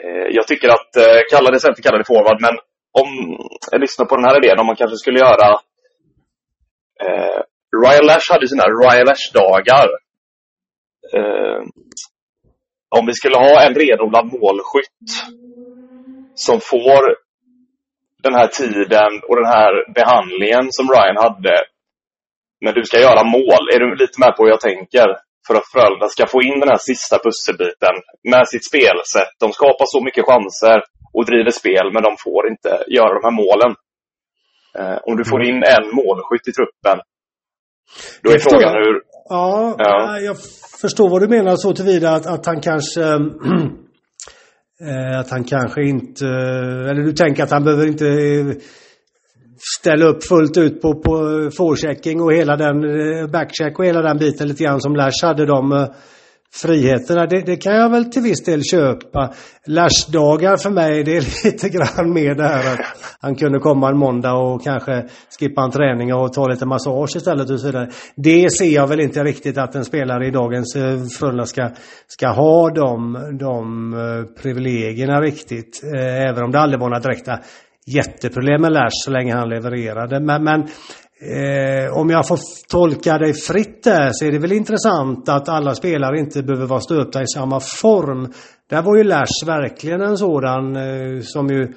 Uh, 0.03 0.27
jag 0.37 0.47
tycker 0.47 0.69
att, 0.69 0.91
uh, 0.97 1.19
kalla 1.31 1.51
det 1.51 1.59
center, 1.59 1.83
kalla 1.83 1.97
det 1.97 2.11
forward, 2.13 2.41
men 2.41 2.55
om 3.01 3.09
jag 3.71 3.81
lyssnar 3.81 4.05
på 4.05 4.15
den 4.15 4.25
här 4.25 4.37
idén, 4.37 4.59
om 4.59 4.65
man 4.65 4.75
kanske 4.75 4.97
skulle 4.97 5.19
göra 5.19 5.59
Uh, 7.03 7.41
Ryan 7.83 8.05
Lash 8.05 8.27
hade 8.31 8.47
sina 8.47 8.63
Ryan 8.63 9.05
Lash-dagar. 9.05 9.87
Om 12.97 13.05
vi 13.05 13.13
skulle 13.13 13.37
ha 13.37 13.61
en 13.65 13.75
renodlad 13.75 14.25
målskytt 14.25 15.09
som 16.35 16.59
får 16.61 17.15
den 18.23 18.35
här 18.39 18.47
tiden 18.47 19.11
och 19.27 19.35
den 19.41 19.49
här 19.55 19.93
behandlingen 19.99 20.65
som 20.77 20.85
Ryan 20.93 21.23
hade 21.25 21.55
men 22.63 22.73
du 22.73 22.83
ska 22.83 22.97
göra 23.07 23.23
mål. 23.37 23.63
Är 23.73 23.79
du 23.79 23.87
lite 24.03 24.19
med 24.23 24.31
på 24.35 24.43
hur 24.43 24.51
jag 24.55 24.65
tänker? 24.71 25.07
För 25.47 25.55
att 25.55 25.71
Frölunda 25.71 26.07
ska 26.15 26.23
få 26.35 26.39
in 26.49 26.59
den 26.63 26.69
här 26.73 26.81
sista 26.91 27.15
pusselbiten 27.25 27.95
med 28.31 28.43
sitt 28.51 28.65
spelsätt. 28.71 29.33
De 29.43 29.47
skapar 29.57 29.85
så 29.93 29.99
mycket 30.07 30.27
chanser 30.31 30.79
och 31.15 31.25
driver 31.29 31.53
spel, 31.61 31.85
men 31.93 32.03
de 32.07 32.13
får 32.25 32.41
inte 32.53 32.71
göra 32.97 33.13
de 33.17 33.23
här 33.27 33.37
målen. 33.43 33.71
Eh, 34.79 34.97
om 35.07 35.13
du 35.19 35.23
får 35.31 35.39
mm. 35.41 35.49
in 35.49 35.59
en 35.75 35.85
målskytt 35.99 36.47
i 36.51 36.53
truppen, 36.57 36.97
då 38.23 38.27
är 38.35 38.39
frågan 38.49 38.73
hur... 38.81 38.93
Ja, 39.29 39.75
ja, 39.77 40.19
jag 40.19 40.37
förstår 40.81 41.09
vad 41.09 41.21
du 41.21 41.27
menar 41.27 41.55
så 41.55 41.73
tillvida 41.73 42.09
att, 42.09 42.25
att 42.25 42.45
han 42.45 42.61
kanske 42.61 43.01
Eh, 44.81 45.19
att 45.19 45.29
han 45.29 45.43
kanske 45.43 45.83
inte... 45.83 46.25
Eh, 46.25 46.89
eller 46.89 47.03
du 47.03 47.13
tänker 47.13 47.43
att 47.43 47.51
han 47.51 47.63
behöver 47.63 47.87
inte 47.87 48.07
eh, 48.07 48.55
ställa 49.79 50.05
upp 50.05 50.23
fullt 50.23 50.57
ut 50.57 50.81
på, 50.81 51.01
på 51.01 51.11
forechecking 51.57 52.21
och 52.21 52.33
hela 52.33 52.55
den 52.55 52.81
backcheck 53.31 53.79
och 53.79 53.85
hela 53.85 54.01
den 54.01 54.17
biten 54.17 54.47
lite 54.47 54.63
grann 54.63 54.81
som 54.81 54.95
Lash 54.95 55.25
hade 55.25 55.45
de 55.45 55.87
friheterna, 56.61 57.25
det, 57.25 57.41
det, 57.45 57.55
kan 57.57 57.75
jag 57.75 57.89
väl 57.89 58.05
till 58.05 58.21
viss 58.21 58.43
del 58.43 58.63
köpa. 58.63 59.33
Lashdagar 59.67 60.57
för 60.57 60.69
mig, 60.69 61.03
det 61.03 61.17
är 61.17 61.45
lite 61.45 61.69
grann 61.69 62.13
mer 62.13 62.35
det 62.35 62.47
här 62.47 62.73
att 62.73 62.79
han 63.21 63.35
kunde 63.35 63.59
komma 63.59 63.89
en 63.89 63.97
måndag 63.97 64.33
och 64.33 64.63
kanske 64.63 65.05
skippa 65.39 65.61
en 65.63 65.71
träning 65.71 66.13
och 66.13 66.33
ta 66.33 66.47
lite 66.47 66.65
massage 66.65 67.15
istället 67.15 67.49
och 67.49 67.59
så 67.59 67.65
vidare. 67.65 67.89
Det 68.15 68.51
ser 68.51 68.69
jag 68.69 68.87
väl 68.87 68.99
inte 68.99 69.23
riktigt 69.23 69.57
att 69.57 69.75
en 69.75 69.85
spelare 69.85 70.27
i 70.27 70.31
dagens 70.31 70.75
eh, 70.75 71.03
Frölunda 71.19 71.45
ska, 71.45 71.69
ska 72.07 72.27
ha 72.27 72.69
de, 72.69 73.13
de 73.39 73.93
eh, 73.93 74.41
privilegierna 74.41 75.21
riktigt. 75.21 75.81
Eh, 75.95 76.29
även 76.29 76.43
om 76.43 76.51
det 76.51 76.59
aldrig 76.59 76.79
var 76.79 76.89
några 76.89 76.99
direkta 76.99 77.39
jätteproblem 77.85 78.61
med 78.61 78.71
Lash 78.71 79.03
så 79.05 79.11
länge 79.11 79.35
han 79.35 79.49
levererade. 79.49 80.19
Men, 80.19 80.43
men 80.43 80.67
Eh, 81.23 81.97
om 81.97 82.09
jag 82.09 82.27
får 82.27 82.39
tolka 82.69 83.17
dig 83.17 83.33
fritt 83.33 83.83
där 83.83 84.09
så 84.11 84.25
är 84.25 84.31
det 84.31 84.39
väl 84.39 84.51
intressant 84.51 85.29
att 85.29 85.49
alla 85.49 85.75
spelare 85.75 86.19
inte 86.19 86.43
behöver 86.43 86.67
vara 86.67 86.79
stöpta 86.79 87.21
i 87.21 87.27
samma 87.27 87.59
form. 87.59 88.31
Där 88.69 88.81
var 88.81 88.97
ju 88.97 89.03
Lars 89.03 89.43
verkligen 89.45 90.01
en 90.01 90.17
sådan 90.17 90.75
eh, 90.75 91.21
som 91.21 91.47
ju 91.47 91.73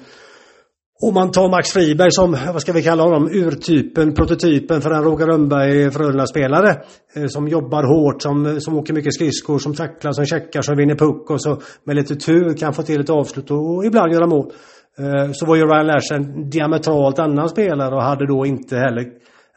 om 1.01 1.13
man 1.13 1.31
tar 1.31 1.49
Max 1.49 1.69
Friberg 1.71 2.11
som, 2.11 2.37
vad 2.53 2.61
ska 2.61 2.73
vi 2.73 2.83
kalla 2.83 3.03
honom, 3.03 3.29
urtypen, 3.31 4.13
prototypen 4.13 4.81
för 4.81 4.91
en 4.91 5.03
Roger 5.03 5.27
Rönnberg 5.27 5.91
Frölunda-spelare. 5.91 6.81
Eh, 7.15 7.27
som 7.27 7.47
jobbar 7.47 7.83
hårt, 7.83 8.21
som, 8.21 8.45
eh, 8.45 8.57
som 8.57 8.77
åker 8.77 8.93
mycket 8.93 9.13
skridskor, 9.13 9.59
som 9.59 9.73
tacklar, 9.73 10.11
som 10.11 10.25
checkar, 10.25 10.61
som 10.61 10.77
vinner 10.77 10.95
puck 10.95 11.29
och 11.29 11.41
så 11.41 11.61
med 11.83 11.95
lite 11.95 12.15
tur 12.15 12.57
kan 12.57 12.73
få 12.73 12.83
till 12.83 13.01
ett 13.01 13.09
avslut 13.09 13.51
och, 13.51 13.75
och 13.75 13.85
ibland 13.85 14.13
göra 14.13 14.27
mål. 14.27 14.51
Eh, 14.99 15.31
så 15.31 15.45
var 15.45 15.55
ju 15.55 15.65
Ryan 15.65 15.87
Lash 15.87 16.13
en 16.13 16.49
diametralt 16.49 17.19
annan 17.19 17.49
spelare 17.49 17.95
och 17.95 18.03
hade 18.03 18.27
då 18.27 18.45
inte 18.45 18.75
heller 18.77 19.05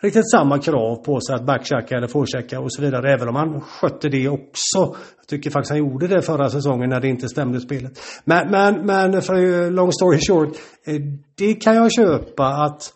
riktigt 0.02 0.30
samma 0.30 0.58
krav 0.58 0.96
på 0.96 1.20
sig 1.20 1.34
att 1.34 1.46
backchecka 1.46 1.96
eller 1.96 2.06
forechecka 2.06 2.60
och 2.60 2.72
så 2.72 2.82
vidare. 2.82 3.12
Även 3.12 3.28
om 3.28 3.34
han 3.34 3.60
skötte 3.60 4.08
det 4.08 4.28
också. 4.28 4.96
Jag 5.16 5.26
tycker 5.28 5.50
faktiskt 5.50 5.70
han 5.70 5.78
gjorde 5.78 6.06
det 6.06 6.22
förra 6.22 6.50
säsongen 6.50 6.90
när 6.90 7.00
det 7.00 7.08
inte 7.08 7.28
stämde 7.28 7.60
spelet. 7.60 8.00
Men, 8.24 8.50
men, 8.50 8.86
men 8.86 9.22
för 9.22 9.64
eh, 9.64 9.70
long 9.70 9.92
story 9.92 10.18
short. 10.28 10.56
Eh, 10.86 11.00
det 11.36 11.54
kan 11.54 11.76
jag 11.76 11.92
köpa 11.92 12.46
att 12.46 12.92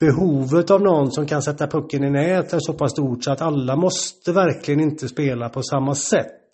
behovet 0.00 0.70
av 0.70 0.80
någon 0.80 1.12
som 1.12 1.26
kan 1.26 1.42
sätta 1.42 1.66
pucken 1.66 2.04
i 2.04 2.10
nät 2.10 2.52
är 2.52 2.58
så 2.60 2.72
pass 2.72 2.92
stort 2.92 3.24
så 3.24 3.32
att 3.32 3.40
alla 3.40 3.76
måste 3.76 4.32
verkligen 4.32 4.80
inte 4.80 5.08
spela 5.08 5.48
på 5.48 5.62
samma 5.62 5.94
sätt. 5.94 6.50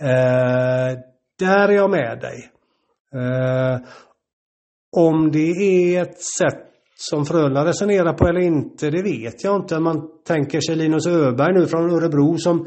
Eh, 0.00 0.98
där 1.38 1.68
är 1.68 1.72
jag 1.72 1.90
med 1.90 2.20
dig. 2.20 2.50
Eh, 3.14 3.80
om 4.96 5.30
det 5.32 5.50
är 5.50 6.02
ett 6.02 6.22
sätt 6.38 6.67
som 7.00 7.26
Frölunda 7.26 7.64
resonerar 7.64 8.12
på 8.12 8.26
eller 8.26 8.40
inte, 8.40 8.90
det 8.90 9.02
vet 9.02 9.44
jag 9.44 9.56
inte. 9.56 9.80
Man 9.80 10.08
tänker 10.26 10.60
sig 10.60 10.76
Linus 10.76 11.06
Öberg 11.06 11.54
nu 11.54 11.66
från 11.66 11.90
Örebro 11.90 12.38
som 12.38 12.66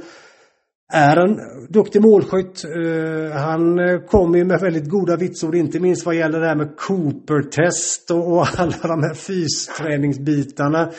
är 0.94 1.18
en 1.18 1.40
duktig 1.70 2.02
målskytt. 2.02 2.64
Eh, 2.66 3.38
han 3.38 3.80
eh, 3.80 4.00
kommer 4.00 4.38
ju 4.38 4.46
med 4.46 4.60
väldigt 4.60 4.90
goda 4.90 5.16
vitsord, 5.16 5.56
inte 5.56 5.80
minst 5.80 6.06
vad 6.06 6.16
gäller 6.16 6.40
det 6.40 6.48
här 6.48 6.56
med 6.56 6.78
Cooper-test 6.78 8.12
och, 8.12 8.48
alla 8.58 8.76
de 8.82 9.04
här 9.04 9.14
fysträningsbitarna. 9.14 10.92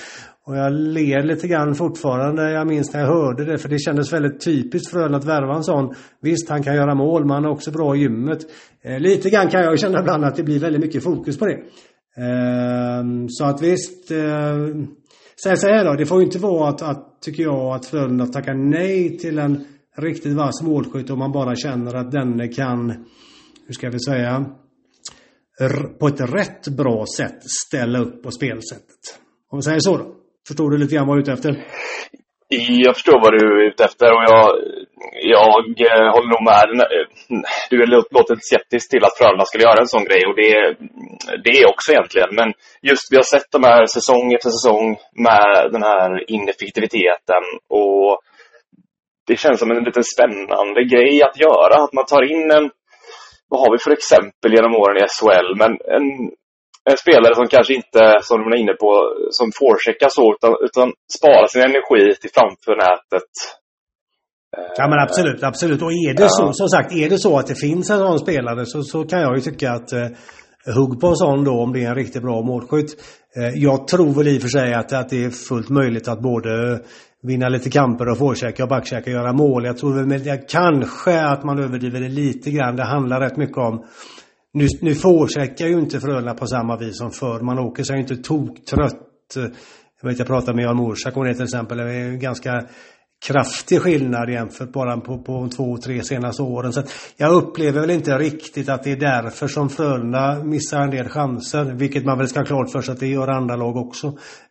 Och 0.47 0.57
jag 0.57 0.73
ler 0.73 1.23
lite 1.23 1.49
grann 1.49 1.75
fortfarande. 1.75 2.51
Jag 2.51 2.67
minns 2.67 2.93
när 2.93 3.01
jag 3.01 3.09
hörde 3.09 3.45
det 3.45 3.59
för 3.59 3.69
det 3.69 3.79
kändes 3.79 4.13
väldigt 4.13 4.45
typiskt 4.45 4.91
Frölunda 4.91 5.19
att 5.19 5.25
värva 5.25 5.57
en 5.57 5.65
sån. 5.65 5.95
Visst, 6.21 6.49
han 6.49 6.63
kan 6.63 6.75
göra 6.75 6.95
mål, 6.95 7.25
men 7.25 7.31
han 7.31 7.45
är 7.45 7.51
också 7.51 7.71
bra 7.71 7.97
i 7.97 7.99
gymmet. 7.99 8.39
Eh, 8.85 8.99
lite 8.99 9.31
grann 9.31 9.49
kan 9.49 9.61
jag 9.61 9.79
känna 9.79 10.01
ibland 10.01 10.25
att 10.25 10.37
det 10.37 10.43
blir 10.43 10.59
väldigt 10.59 10.83
mycket 10.83 11.03
fokus 11.03 11.39
på 11.39 11.47
det. 11.47 11.59
Ehm, 12.17 13.29
så 13.29 13.45
att 13.45 13.63
visst. 13.63 14.11
Eh, 14.11 14.69
säg 15.43 15.57
så 15.57 15.67
här 15.67 15.85
då, 15.85 15.95
det 15.95 16.07
får 16.07 16.19
ju 16.19 16.25
inte 16.25 16.39
vara 16.39 16.69
att, 16.69 16.83
att 16.83 17.23
tycker 17.23 17.43
jag, 17.43 17.75
att 17.75 17.87
Frölunda 17.87 18.27
tackar 18.27 18.55
nej 18.55 19.19
till 19.19 19.39
en 19.39 19.65
riktigt 19.97 20.33
vass 20.33 20.63
målskytt 20.63 21.11
om 21.11 21.19
man 21.19 21.33
bara 21.33 21.57
känner 21.57 21.95
att 21.95 22.11
denne 22.11 22.49
kan, 22.49 22.91
hur 23.67 23.75
ska 23.75 23.91
vi 23.91 24.01
säga, 24.01 24.47
på 26.01 26.07
ett 26.07 26.21
rätt 26.21 26.69
bra 26.69 27.05
sätt 27.17 27.51
ställa 27.67 27.99
upp 27.99 28.23
på 28.23 28.31
spelsättet. 28.31 29.19
Om 29.51 29.59
vi 29.59 29.63
säger 29.63 29.81
så 29.81 29.97
då. 29.97 30.15
Förstår 30.49 30.71
du 30.71 30.79
lite 30.79 30.95
grann 30.95 31.07
vad 31.07 31.19
jag 31.19 31.29
är 31.29 31.33
ute 31.33 31.33
efter? 31.33 31.67
Jag 32.87 32.95
förstår 32.95 33.21
vad 33.25 33.33
du 33.39 33.47
är 33.61 33.67
ute 33.71 33.85
efter 33.85 34.09
och 34.17 34.25
jag, 34.33 34.47
jag 35.37 35.65
eh, 35.91 36.09
håller 36.15 36.31
nog 36.35 36.45
med. 36.53 36.69
Eh, 36.81 37.07
du 37.71 37.77
låter 38.17 38.37
skeptisk 38.41 38.91
till 38.91 39.05
att 39.05 39.19
Frölunda 39.19 39.45
skulle 39.45 39.65
göra 39.65 39.81
en 39.81 39.95
sån 39.95 40.05
grej 40.05 40.23
och 40.29 40.37
det, 40.37 40.53
det 41.45 41.53
är 41.61 41.71
också 41.73 41.93
egentligen. 41.93 42.31
Men 42.33 42.49
just 42.83 43.13
vi 43.13 43.17
har 43.17 43.29
sett 43.35 43.53
de 43.53 43.63
här 43.65 43.87
säsong 43.87 44.33
efter 44.33 44.51
säsong 44.51 44.97
med 45.27 45.73
den 45.73 45.83
här 45.83 46.31
ineffektiviteten 46.31 47.45
och 47.69 48.19
det 49.27 49.37
känns 49.37 49.59
som 49.59 49.71
en 49.71 49.85
lite 49.85 50.03
spännande 50.15 50.81
grej 50.93 51.23
att 51.23 51.41
göra. 51.41 51.75
Att 51.85 51.93
man 51.93 52.07
tar 52.07 52.23
in 52.33 52.51
en, 52.51 52.71
vad 53.49 53.61
har 53.61 53.73
vi 53.73 53.79
för 53.79 53.91
exempel 53.91 54.55
genom 54.55 54.77
åren 54.77 54.97
i 54.97 55.07
SHL, 55.17 55.49
men 55.57 55.73
en 55.97 56.07
en 56.91 56.97
spelare 57.05 57.35
som 57.35 57.47
kanske 57.55 57.75
inte, 57.81 58.01
som 58.29 58.37
du 58.39 58.45
var 58.51 58.61
inne 58.63 58.77
på, 58.83 58.91
som 59.39 59.47
forecheckar 59.61 60.11
så, 60.19 60.25
utan, 60.35 60.53
utan 60.67 60.87
sparar 61.19 61.47
sin 61.47 61.63
energi 61.71 62.03
till 62.21 62.33
framför 62.37 62.75
nätet. 62.85 63.33
Ja 64.77 64.89
men 64.89 64.99
absolut, 64.99 65.43
absolut. 65.43 65.83
Och 65.83 65.93
är 65.93 66.15
det 66.15 66.23
ja. 66.23 66.29
så, 66.29 66.53
som 66.53 66.69
sagt, 66.69 66.93
är 66.93 67.09
det 67.09 67.19
så 67.19 67.39
att 67.39 67.47
det 67.47 67.55
finns 67.55 67.91
en 67.91 67.99
sån 67.99 68.19
spelare 68.19 68.67
så, 68.67 68.83
så 68.83 69.05
kan 69.05 69.21
jag 69.21 69.35
ju 69.37 69.41
tycka 69.41 69.73
att 69.73 69.93
eh, 69.93 70.09
hugg 70.75 71.01
på 71.01 71.07
en 71.07 71.17
sån 71.17 71.45
då 71.45 71.53
om 71.53 71.73
det 71.73 71.85
är 71.85 71.89
en 71.89 71.95
riktigt 71.95 72.23
bra 72.23 72.43
målskytt. 72.43 72.91
Eh, 73.37 73.53
jag 73.55 73.89
tror 73.89 74.15
väl 74.15 74.29
i 74.29 74.39
och 74.39 74.43
för 74.43 74.49
sig 74.49 74.75
att, 74.75 74.93
att 74.93 75.09
det 75.09 75.25
är 75.25 75.31
fullt 75.31 75.69
möjligt 75.69 76.09
att 76.09 76.21
både 76.21 76.81
vinna 77.23 77.49
lite 77.49 77.71
kamper 77.71 78.09
och 78.09 78.19
forechecka 78.19 78.63
och 78.63 78.69
backchecka 78.69 79.11
och 79.11 79.17
göra 79.17 79.33
mål. 79.33 79.65
Jag 79.65 79.79
tror 79.79 80.07
väl 80.07 80.39
kanske 80.49 81.21
att 81.21 81.45
man 81.45 81.59
överdriver 81.59 82.01
det 82.01 82.09
lite 82.09 82.51
grann. 82.51 82.77
Det 82.77 82.85
handlar 82.85 83.21
rätt 83.21 83.37
mycket 83.37 83.59
om 83.59 83.85
nu, 84.53 84.67
nu 84.81 84.95
forecheckar 84.95 85.67
ju 85.67 85.79
inte 85.79 86.01
Frölunda 86.01 86.35
på 86.35 86.47
samma 86.47 86.77
vis 86.77 86.99
som 86.99 87.11
förr. 87.11 87.41
Man 87.41 87.59
åker 87.59 87.85
sig 87.85 88.01
inte 88.01 88.17
toktrött. 88.17 88.99
Jag 90.03 90.09
vet 90.09 90.19
jag 90.19 90.27
pratade 90.27 90.57
med 90.57 90.65
Jan 90.65 90.77
Morsak 90.77 91.17
om 91.17 91.25
det 91.25 91.35
till 91.35 91.43
exempel. 91.43 91.79
Det 91.79 91.85
är 91.85 92.11
ju 92.11 92.17
ganska 92.17 92.67
kraftig 93.27 93.81
skillnad 93.81 94.31
jämfört 94.31 94.73
bara 94.73 95.01
på, 95.01 95.19
på 95.19 95.49
två, 95.57 95.77
tre 95.77 96.03
senaste 96.03 96.43
åren. 96.43 96.73
Så 96.73 96.83
jag 97.17 97.33
upplever 97.35 97.81
väl 97.81 97.91
inte 97.91 98.19
riktigt 98.19 98.69
att 98.69 98.83
det 98.83 98.93
är 98.93 98.97
därför 98.97 99.49
som 99.49 99.69
Frölunda 99.69 100.45
missar 100.45 100.81
en 100.81 100.91
del 100.91 101.09
chanser. 101.09 101.65
Vilket 101.65 102.05
man 102.05 102.19
väl 102.19 102.29
ska 102.29 102.41
ha 102.41 102.47
klart 102.47 102.71
för 102.71 102.81
sig 102.81 102.93
att 102.93 103.01
det 103.01 103.07
gör 103.07 103.29
andra 103.29 103.57
lag 103.57 103.77
också. 103.77 104.07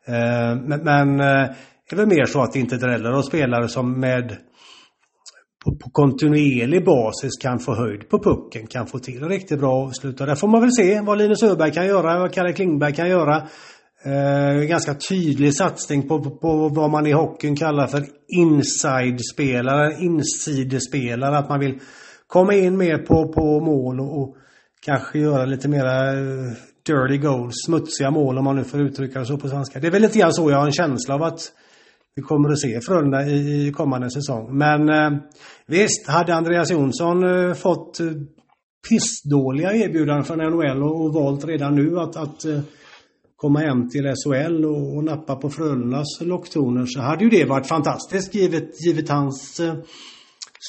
Eh, 0.05 0.55
men, 0.65 0.83
men 0.83 1.19
eh, 1.19 1.49
det 1.89 1.95
är 1.95 1.95
väl 1.95 2.07
mer 2.07 2.25
så 2.25 2.41
att 2.41 2.53
det 2.53 2.59
inte 2.59 2.77
dräller 2.77 3.11
av 3.11 3.21
spelare 3.21 3.67
som 3.67 3.99
med 3.99 4.37
på, 5.65 5.75
på 5.75 5.89
kontinuerlig 5.89 6.85
basis 6.85 7.37
kan 7.41 7.59
få 7.59 7.75
höjd 7.75 8.09
på 8.09 8.23
pucken, 8.23 8.67
kan 8.67 8.87
få 8.87 8.99
till 8.99 9.23
riktigt 9.23 9.59
bra 9.59 9.73
avslut. 9.73 10.17
Där 10.17 10.35
får 10.35 10.47
man 10.47 10.61
väl 10.61 10.71
se 10.71 11.01
vad 11.01 11.17
Linus 11.17 11.43
Öberg 11.43 11.71
kan 11.71 11.87
göra, 11.87 12.19
vad 12.19 12.33
Kalle 12.33 12.53
Klingberg 12.53 12.93
kan 12.93 13.09
göra. 13.09 13.47
Eh, 14.05 14.61
ganska 14.63 14.93
tydlig 14.93 15.55
satsning 15.55 16.07
på, 16.07 16.23
på, 16.23 16.29
på, 16.29 16.69
vad 16.69 16.89
man 16.89 17.07
i 17.07 17.11
hockeyn 17.11 17.55
kallar 17.55 17.87
för 17.87 18.05
inside-spelare, 18.27 19.95
insidespelare. 19.99 21.37
Att 21.37 21.49
man 21.49 21.59
vill 21.59 21.79
komma 22.27 22.53
in 22.53 22.77
mer 22.77 22.97
på, 22.97 23.33
på 23.33 23.59
mål 23.59 23.99
och, 23.99 24.21
och 24.21 24.35
kanske 24.85 25.19
göra 25.19 25.45
lite 25.45 25.67
mera 25.67 26.13
eh, 26.13 26.51
dirty 26.85 27.17
goals, 27.17 27.53
smutsiga 27.65 28.11
mål 28.11 28.37
om 28.37 28.43
man 28.43 28.55
nu 28.55 28.63
får 28.63 28.81
uttrycka 28.81 29.19
det 29.19 29.25
så 29.25 29.37
på 29.37 29.49
svenska. 29.49 29.79
Det 29.79 29.87
är 29.87 29.91
väl 29.91 30.01
lite 30.01 30.19
grann 30.19 30.33
så 30.33 30.51
jag 30.51 30.57
har 30.57 30.65
en 30.65 30.71
känsla 30.71 31.15
av 31.15 31.23
att 31.23 31.51
vi 32.15 32.21
kommer 32.21 32.49
att 32.49 32.59
se 32.59 32.81
Frölunda 32.81 33.25
i, 33.27 33.67
i 33.67 33.71
kommande 33.71 34.11
säsong. 34.11 34.57
Men 34.57 34.89
eh, 34.89 35.19
visst, 35.67 36.07
hade 36.07 36.35
Andreas 36.35 36.71
Jonsson 36.71 37.23
eh, 37.23 37.53
fått 37.53 37.99
eh, 37.99 38.07
pissdåliga 38.89 39.73
erbjudanden 39.73 40.25
från 40.25 40.37
NHL 40.37 40.83
och, 40.83 41.05
och 41.05 41.13
valt 41.13 41.45
redan 41.45 41.75
nu 41.75 41.99
att, 41.99 42.15
att 42.15 42.45
eh, 42.45 42.59
komma 43.35 43.59
hem 43.59 43.89
till 43.89 44.03
SHL 44.03 44.65
och, 44.65 44.95
och 44.95 45.03
nappa 45.03 45.35
på 45.35 45.49
Frölundas 45.49 46.21
locktoner 46.21 46.85
så 46.85 47.01
hade 47.01 47.23
ju 47.23 47.29
det 47.29 47.45
varit 47.45 47.67
fantastiskt 47.67 48.35
givet, 48.35 48.85
givet 48.85 49.09
hans 49.09 49.59
eh, 49.59 49.73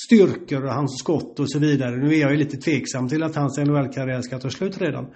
styrkor 0.07 0.65
och 0.65 0.73
hans 0.73 0.99
skott 0.99 1.41
och 1.41 1.51
så 1.51 1.59
vidare. 1.59 1.97
Nu 1.97 2.15
är 2.15 2.21
jag 2.21 2.31
ju 2.31 2.37
lite 2.37 2.57
tveksam 2.57 3.09
till 3.09 3.23
att 3.23 3.37
hans 3.37 3.59
NHL-karriär 3.59 4.21
ska 4.21 4.39
ta 4.39 4.51
slut 4.51 4.81
redan. 4.81 5.07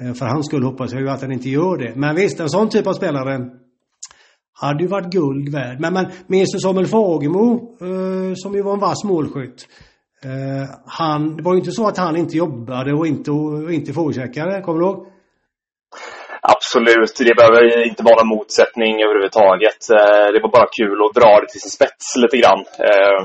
Eh, 0.00 0.14
för 0.14 0.26
hans 0.26 0.46
skull 0.46 0.62
hoppas 0.62 0.92
jag 0.92 1.02
ju 1.02 1.08
att 1.08 1.20
den 1.20 1.32
inte 1.32 1.48
gör 1.48 1.76
det. 1.76 1.94
Men 1.96 2.16
visst, 2.16 2.40
en 2.40 2.50
sån 2.50 2.68
typ 2.68 2.86
av 2.86 2.92
spelare 2.92 3.50
hade 4.60 4.82
ju 4.82 4.88
varit 4.88 5.12
guld 5.12 5.48
värd. 5.48 5.80
Men, 5.80 5.92
men 5.92 6.06
minns 6.26 6.52
du 6.52 6.58
Samuel 6.58 6.86
Fagemo 6.86 7.76
eh, 7.80 8.34
som 8.34 8.54
ju 8.54 8.62
var 8.62 8.72
en 8.72 8.80
vass 8.80 9.04
målskytt? 9.04 9.68
Eh, 10.24 10.68
han, 10.86 11.36
det 11.36 11.42
var 11.42 11.52
ju 11.52 11.58
inte 11.58 11.72
så 11.72 11.88
att 11.88 11.98
han 11.98 12.16
inte 12.16 12.36
jobbade 12.36 12.92
och 12.92 13.06
inte, 13.06 13.30
och 13.30 13.72
inte 13.72 13.92
forecheckade, 13.92 14.62
kommer 14.62 14.80
du 14.80 14.86
ihåg? 14.86 15.06
Absolut, 16.42 17.16
det 17.18 17.34
behöver 17.36 17.86
inte 17.88 18.02
vara 18.02 18.24
någon 18.24 18.36
motsättning 18.38 19.02
överhuvudtaget. 19.02 19.90
Eh, 19.90 20.26
det 20.32 20.40
var 20.42 20.50
bara 20.58 20.68
kul 20.78 20.98
att 21.04 21.14
dra 21.14 21.40
det 21.40 21.48
till 21.50 21.60
sin 21.60 21.70
spets 21.70 22.06
lite 22.16 22.36
grann. 22.36 22.60
Eh, 22.88 23.22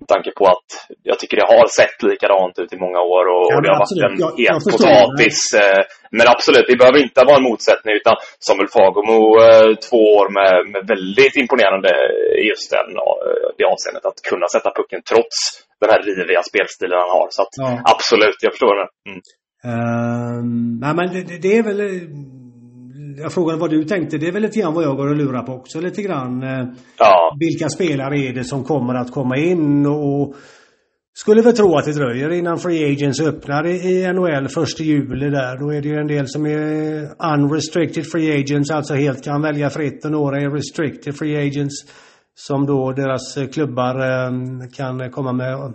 med 0.00 0.08
tanke 0.14 0.30
på 0.38 0.44
att 0.54 0.68
jag 1.10 1.16
tycker 1.18 1.36
det 1.40 1.46
har 1.54 1.66
sett 1.80 1.98
likadant 2.10 2.54
ut 2.62 2.72
i 2.76 2.78
många 2.84 3.00
år 3.14 3.24
och, 3.34 3.46
Ja, 3.52 3.60
det 3.64 3.68
har 3.74 3.80
absolut. 3.82 4.02
varit 4.04 4.12
en 4.12 4.24
Jag- 4.26 4.36
het 4.40 4.48
jag 4.52 4.60
potatis. 4.72 5.38
eh, 5.62 5.82
Men 6.16 6.26
absolut, 6.34 6.66
det 6.70 6.76
behöver 6.82 7.00
inte 7.06 7.20
vara 7.30 7.38
en 7.40 7.48
motsättning 7.50 7.92
utan 8.00 8.14
Samuel 8.46 8.70
Fagemo 8.76 9.18
eh, 9.46 9.68
två 9.88 10.00
år 10.18 10.26
med, 10.38 10.52
med 10.72 10.82
väldigt 10.94 11.34
imponerande 11.42 11.90
just 12.50 12.66
den, 12.76 12.88
eh, 13.04 13.46
det 13.58 13.64
avseendet. 13.74 14.04
Att 14.10 14.20
kunna 14.30 14.46
sätta 14.54 14.68
pucken 14.78 15.00
trots 15.12 15.36
den 15.80 15.90
här 15.92 16.00
riviga 16.10 16.42
spelstilen 16.50 16.98
han 17.04 17.12
har. 17.18 17.26
Så 17.36 17.40
att, 17.44 17.54
Ja. 17.64 17.68
absolut, 17.94 18.38
jag 18.46 18.52
förstår 18.54 18.74
det. 18.80 18.88
Mm. 19.10 19.20
Ehm, 19.70 20.78
nej 20.84 20.92
men 20.98 21.06
det- 21.14 21.38
det 21.44 21.52
är 21.60 21.62
väl... 21.70 21.80
Jag 23.18 23.32
frågade 23.32 23.58
vad 23.58 23.70
du 23.70 23.84
tänkte. 23.84 24.18
Det 24.18 24.26
är 24.28 24.32
väl 24.32 24.42
lite 24.42 24.60
grann 24.60 24.74
vad 24.74 24.84
jag 24.84 24.96
går 24.96 25.08
och 25.08 25.16
lurar 25.16 25.42
på 25.42 25.52
också 25.52 25.80
lite 25.80 26.02
grann. 26.02 26.42
Eh, 26.42 26.66
Ja, 26.98 27.36
vilka 27.40 27.68
spelare 27.68 28.18
är 28.18 28.32
det 28.32 28.44
som 28.44 28.64
kommer 28.64 28.94
att 28.94 29.10
komma 29.12 29.36
in 29.36 29.86
och 29.86 30.34
skulle 31.14 31.42
väl 31.42 31.56
tro 31.56 31.76
att 31.76 31.84
det 31.84 31.92
dröjer 31.92 32.32
innan 32.32 32.58
Free 32.58 32.92
Agents 32.92 33.20
öppnar 33.20 33.66
i 33.66 34.12
NHL 34.12 34.48
första 34.48 34.82
juli 34.82 35.30
där. 35.30 35.58
Då 35.58 35.74
är 35.74 35.82
det 35.82 35.88
ju 35.88 35.96
en 35.96 36.06
del 36.06 36.28
som 36.28 36.46
är 36.46 37.08
unrestricted 37.34 38.10
Free 38.12 38.40
Agents, 38.40 38.70
alltså 38.70 38.94
helt 38.94 39.24
kan 39.24 39.42
välja 39.42 39.70
fritt 39.70 40.04
och 40.04 40.10
några 40.10 40.40
är 40.40 40.50
restricted 40.50 41.16
Free 41.16 41.36
Agents. 41.36 41.74
Som 42.34 42.66
då 42.66 42.92
deras 42.92 43.38
klubbar 43.52 43.94
eh, 43.94 44.30
kan 44.76 45.10
komma 45.10 45.32
med 45.32 45.74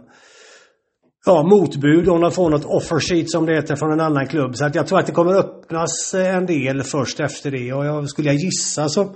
ja, 1.25 1.43
motbud 1.43 2.09
om 2.09 2.21
de 2.21 2.31
får 2.31 2.49
något 2.49 2.65
offer 2.65 2.99
sheet 2.99 3.31
som 3.31 3.45
det 3.45 3.55
heter 3.55 3.75
från 3.75 3.91
en 3.91 3.99
annan 3.99 4.27
klubb. 4.27 4.55
Så 4.55 4.65
att 4.65 4.75
jag 4.75 4.87
tror 4.87 4.99
att 4.99 5.05
det 5.05 5.11
kommer 5.11 5.33
öppnas 5.33 6.13
eh, 6.13 6.35
en 6.35 6.45
del 6.45 6.83
först 6.83 7.19
efter 7.19 7.51
det. 7.51 7.73
Och 7.73 7.85
jag, 7.85 8.09
skulle 8.09 8.27
jag 8.27 8.35
gissa 8.35 8.89
så, 8.89 9.15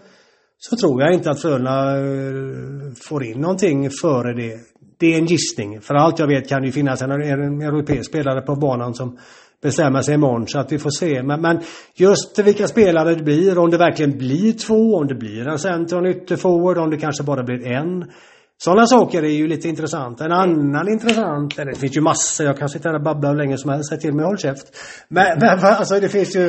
så 0.57 0.75
tror 0.75 1.01
jag 1.01 1.13
inte 1.13 1.31
att 1.31 1.41
Frölunda 1.41 1.97
eh, 1.97 2.93
får 3.01 3.24
in 3.24 3.41
någonting 3.41 3.89
före 4.01 4.33
det. 4.33 4.59
Det 5.00 5.13
är 5.13 5.17
en 5.17 5.25
gissning. 5.25 5.81
För 5.81 5.95
allt 5.95 6.19
jag 6.19 6.27
vet 6.27 6.50
kan 6.50 6.62
det 6.62 6.65
ju 6.65 6.71
finnas 6.71 7.01
en, 7.01 7.12
en 7.12 7.62
europeisk 7.62 8.09
spelare 8.09 8.41
på 8.41 8.55
banan 8.55 8.93
som 8.93 9.17
bestämmer 9.62 10.01
sig 10.01 10.13
imorgon 10.13 10.47
så 10.47 10.59
att 10.59 10.71
vi 10.71 10.79
får 10.79 10.89
se. 10.89 11.24
Men, 11.24 11.41
men 11.41 11.59
just 11.95 12.39
vilka 12.39 12.67
spelare 12.67 13.15
det 13.15 13.24
blir, 13.24 13.57
om 13.57 13.71
det 13.71 13.77
verkligen 13.77 14.17
blir 14.17 14.53
två, 14.53 14.95
om 14.95 15.07
det 15.07 15.15
blir 15.15 15.47
en 15.47 15.59
center 15.59 15.97
och 15.97 16.05
en 16.05 16.12
ytterforward, 16.12 16.77
om 16.77 16.89
det 16.89 16.97
kanske 16.97 17.24
bara 17.24 17.43
blir 17.43 17.67
en. 17.67 18.05
Sådana 18.57 18.88
saker 18.88 19.24
är 19.24 19.29
ju 19.29 19.47
lite 19.47 19.69
intressant. 19.69 20.21
En 20.21 20.31
annan 20.31 20.88
intressant, 20.88 21.59
eller 21.59 21.71
det 21.71 21.79
finns 21.79 21.97
ju 21.97 22.01
massor, 22.01 22.45
jag 22.45 22.57
kan 22.57 22.69
sitta 22.69 22.89
här 22.89 22.95
och 22.95 23.03
babbla 23.03 23.29
hur 23.29 23.35
länge 23.35 23.57
som 23.57 23.69
helst, 23.69 23.89
säg 23.89 24.00
till 24.00 24.13
mig 24.13 24.25
håll 24.25 24.38
käft. 24.38 24.67
Men, 25.07 25.25
men 25.39 25.59
alltså 25.59 26.00
det 26.00 26.09
finns 26.09 26.35
ju 26.35 26.45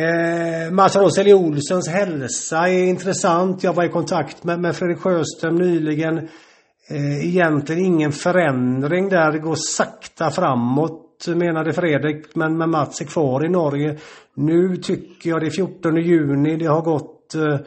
eh, 0.00 0.70
Mats 0.72 0.96
Roseli 0.96 1.34
Olssons 1.34 1.88
hälsa 1.88 2.68
är 2.68 2.84
intressant. 2.84 3.64
Jag 3.64 3.72
var 3.72 3.84
i 3.84 3.88
kontakt 3.88 4.44
med, 4.44 4.60
med 4.60 4.76
Fredrik 4.76 4.98
Sjöström 4.98 5.54
nyligen. 5.54 6.18
Eh, 6.90 7.26
egentligen 7.26 7.84
ingen 7.84 8.12
förändring 8.12 9.08
där, 9.08 9.32
det 9.32 9.38
går 9.38 9.54
sakta 9.54 10.30
framåt 10.30 11.00
menade 11.26 11.72
Fredrik, 11.72 12.34
men, 12.34 12.58
men 12.58 12.70
Mats 12.70 13.00
är 13.00 13.04
kvar 13.04 13.46
i 13.46 13.48
Norge. 13.48 13.98
Nu 14.36 14.76
tycker 14.76 15.30
jag 15.30 15.40
det 15.40 15.46
är 15.46 15.50
14 15.50 15.96
juni, 15.96 16.56
det 16.56 16.66
har 16.66 16.82
gått 16.82 17.34
eh, 17.34 17.58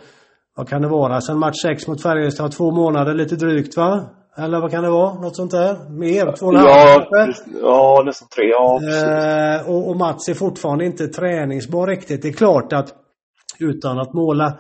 vad 0.57 0.69
kan 0.69 0.81
det 0.81 0.87
vara? 0.87 1.21
Sen 1.21 1.39
match 1.39 1.61
6 1.61 1.87
mot 1.87 2.03
Färjestad, 2.03 2.51
två 2.51 2.71
månader 2.71 3.13
lite 3.13 3.35
drygt 3.35 3.77
va? 3.77 4.09
Eller 4.37 4.59
vad 4.59 4.71
kan 4.71 4.83
det 4.83 4.89
vara? 4.89 5.13
Något 5.13 5.35
sånt 5.35 5.51
där? 5.51 5.89
Mer? 5.89 6.35
Två 6.35 6.45
och 6.45 6.53
en 6.53 6.59
halv 6.59 7.33
ja, 7.61 8.03
nästan 8.05 8.27
tre. 8.35 8.45
Ja. 8.45 8.79
Eh, 8.93 9.69
och, 9.69 9.89
och 9.89 9.97
Mats 9.97 10.29
är 10.29 10.33
fortfarande 10.33 10.85
inte 10.85 11.07
träningsbar 11.07 11.87
riktigt. 11.87 12.21
Det 12.21 12.27
är 12.27 12.33
klart 12.33 12.73
att 12.73 12.93
utan 13.59 13.99
att 13.99 14.13
måla 14.13 14.57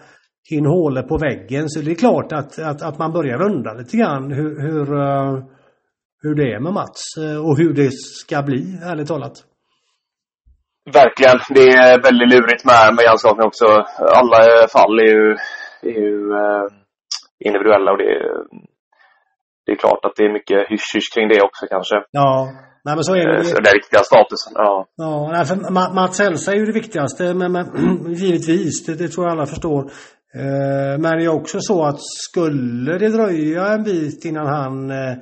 in 0.49 0.65
hålet 0.65 1.07
på 1.07 1.17
väggen 1.17 1.69
så 1.69 1.79
det 1.79 1.91
är 1.91 1.95
klart 1.95 2.31
att, 2.31 2.59
att, 2.59 2.81
att 2.81 2.97
man 2.97 3.13
börjar 3.13 3.41
undra 3.41 3.73
lite 3.73 3.97
grann 3.97 4.31
hur, 4.31 4.61
hur, 4.61 5.01
eh, 5.01 5.43
hur 6.21 6.35
det 6.35 6.53
är 6.53 6.59
med 6.59 6.73
Mats 6.73 7.01
eh, 7.17 7.45
och 7.45 7.57
hur 7.57 7.73
det 7.73 7.89
ska 7.93 8.41
bli, 8.41 8.79
ärligt 8.83 9.07
talat. 9.07 9.33
Verkligen. 10.93 11.39
Det 11.49 11.69
är 11.69 12.01
väldigt 12.01 12.29
lurigt 12.33 12.65
med, 12.65 12.95
med 12.95 13.03
hjärnskakning 13.03 13.47
också. 13.47 13.65
Alla 14.19 14.67
fall 14.67 14.99
är 14.99 15.11
ju, 15.17 15.37
är 15.91 15.99
ju 16.01 16.31
eh, 16.41 16.65
individuella 17.47 17.91
och 17.91 17.97
det 17.97 18.09
är, 18.19 18.27
det 19.65 19.71
är 19.71 19.75
klart 19.75 20.05
att 20.05 20.15
det 20.17 20.23
är 20.23 20.33
mycket 20.33 20.59
hysch-hysch 20.71 21.09
kring 21.15 21.27
det 21.27 21.41
också 21.41 21.65
kanske. 21.69 21.95
Ja, 22.11 22.49
nej 22.85 22.95
men 22.95 23.03
så 23.03 23.13
är 23.15 23.29
Eh, 23.29 23.37
det. 23.37 23.43
Så 23.43 23.55
den 23.55 23.73
riktiga 23.73 24.01
statusen. 24.03 24.53
Ja. 24.55 24.85
Ja, 24.95 25.43
för 25.47 25.55
Ma- 25.55 25.93
Mats 25.95 26.19
hälsa 26.19 26.51
är 26.51 26.55
ju 26.55 26.65
det 26.65 26.71
viktigaste, 26.81 27.33
men, 27.33 27.51
men 27.51 27.65
givetvis, 28.13 28.85
det, 28.85 28.95
det 28.95 29.07
tror 29.07 29.25
jag 29.25 29.31
alla 29.31 29.45
förstår. 29.45 29.81
Eh, 30.35 30.99
men 30.99 31.17
det 31.17 31.23
är 31.25 31.35
också 31.41 31.57
så 31.59 31.83
att 31.85 31.99
skulle 32.29 32.97
det 32.97 33.09
dröja 33.09 33.67
en 33.67 33.83
bit 33.83 34.25
innan 34.25 34.47
han 34.47 34.91
eh, 34.91 35.15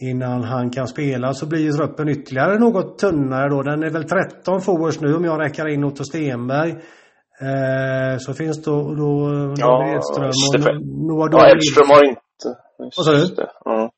innan 0.00 0.44
han 0.44 0.70
kan 0.70 0.86
spela 0.88 1.32
så 1.34 1.48
blir 1.48 1.60
ju 1.60 1.72
truppen 1.72 2.08
ytterligare 2.08 2.58
något 2.58 2.98
tunnare 2.98 3.48
då. 3.48 3.62
Den 3.62 3.82
är 3.82 3.90
väl 3.90 4.04
13 4.08 4.60
forwards 4.60 5.00
nu 5.00 5.14
om 5.14 5.24
jag 5.24 5.40
räknar 5.40 5.68
in 5.68 5.84
Otto 5.84 6.04
Stenberg. 6.04 6.74
Eh, 7.40 8.18
så 8.18 8.34
finns 8.34 8.62
då, 8.64 8.76
då 8.94 9.10
Ja, 9.58 9.72
Edström 9.94 10.28
och 10.28 10.84
Noah 11.08 11.28
ja, 11.32 11.38
David. 11.38 11.54
Edström 11.56 11.90
har 11.90 12.04
inte... 12.04 12.46
Vad 12.96 13.04
sa 13.06 13.12
du? 13.12 13.34
Det, 13.34 13.48
Ja. 13.64 13.90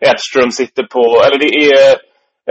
Edström 0.00 0.50
sitter 0.50 0.82
på, 0.94 1.02
eller 1.24 1.38
det 1.44 1.52
är 1.66 1.96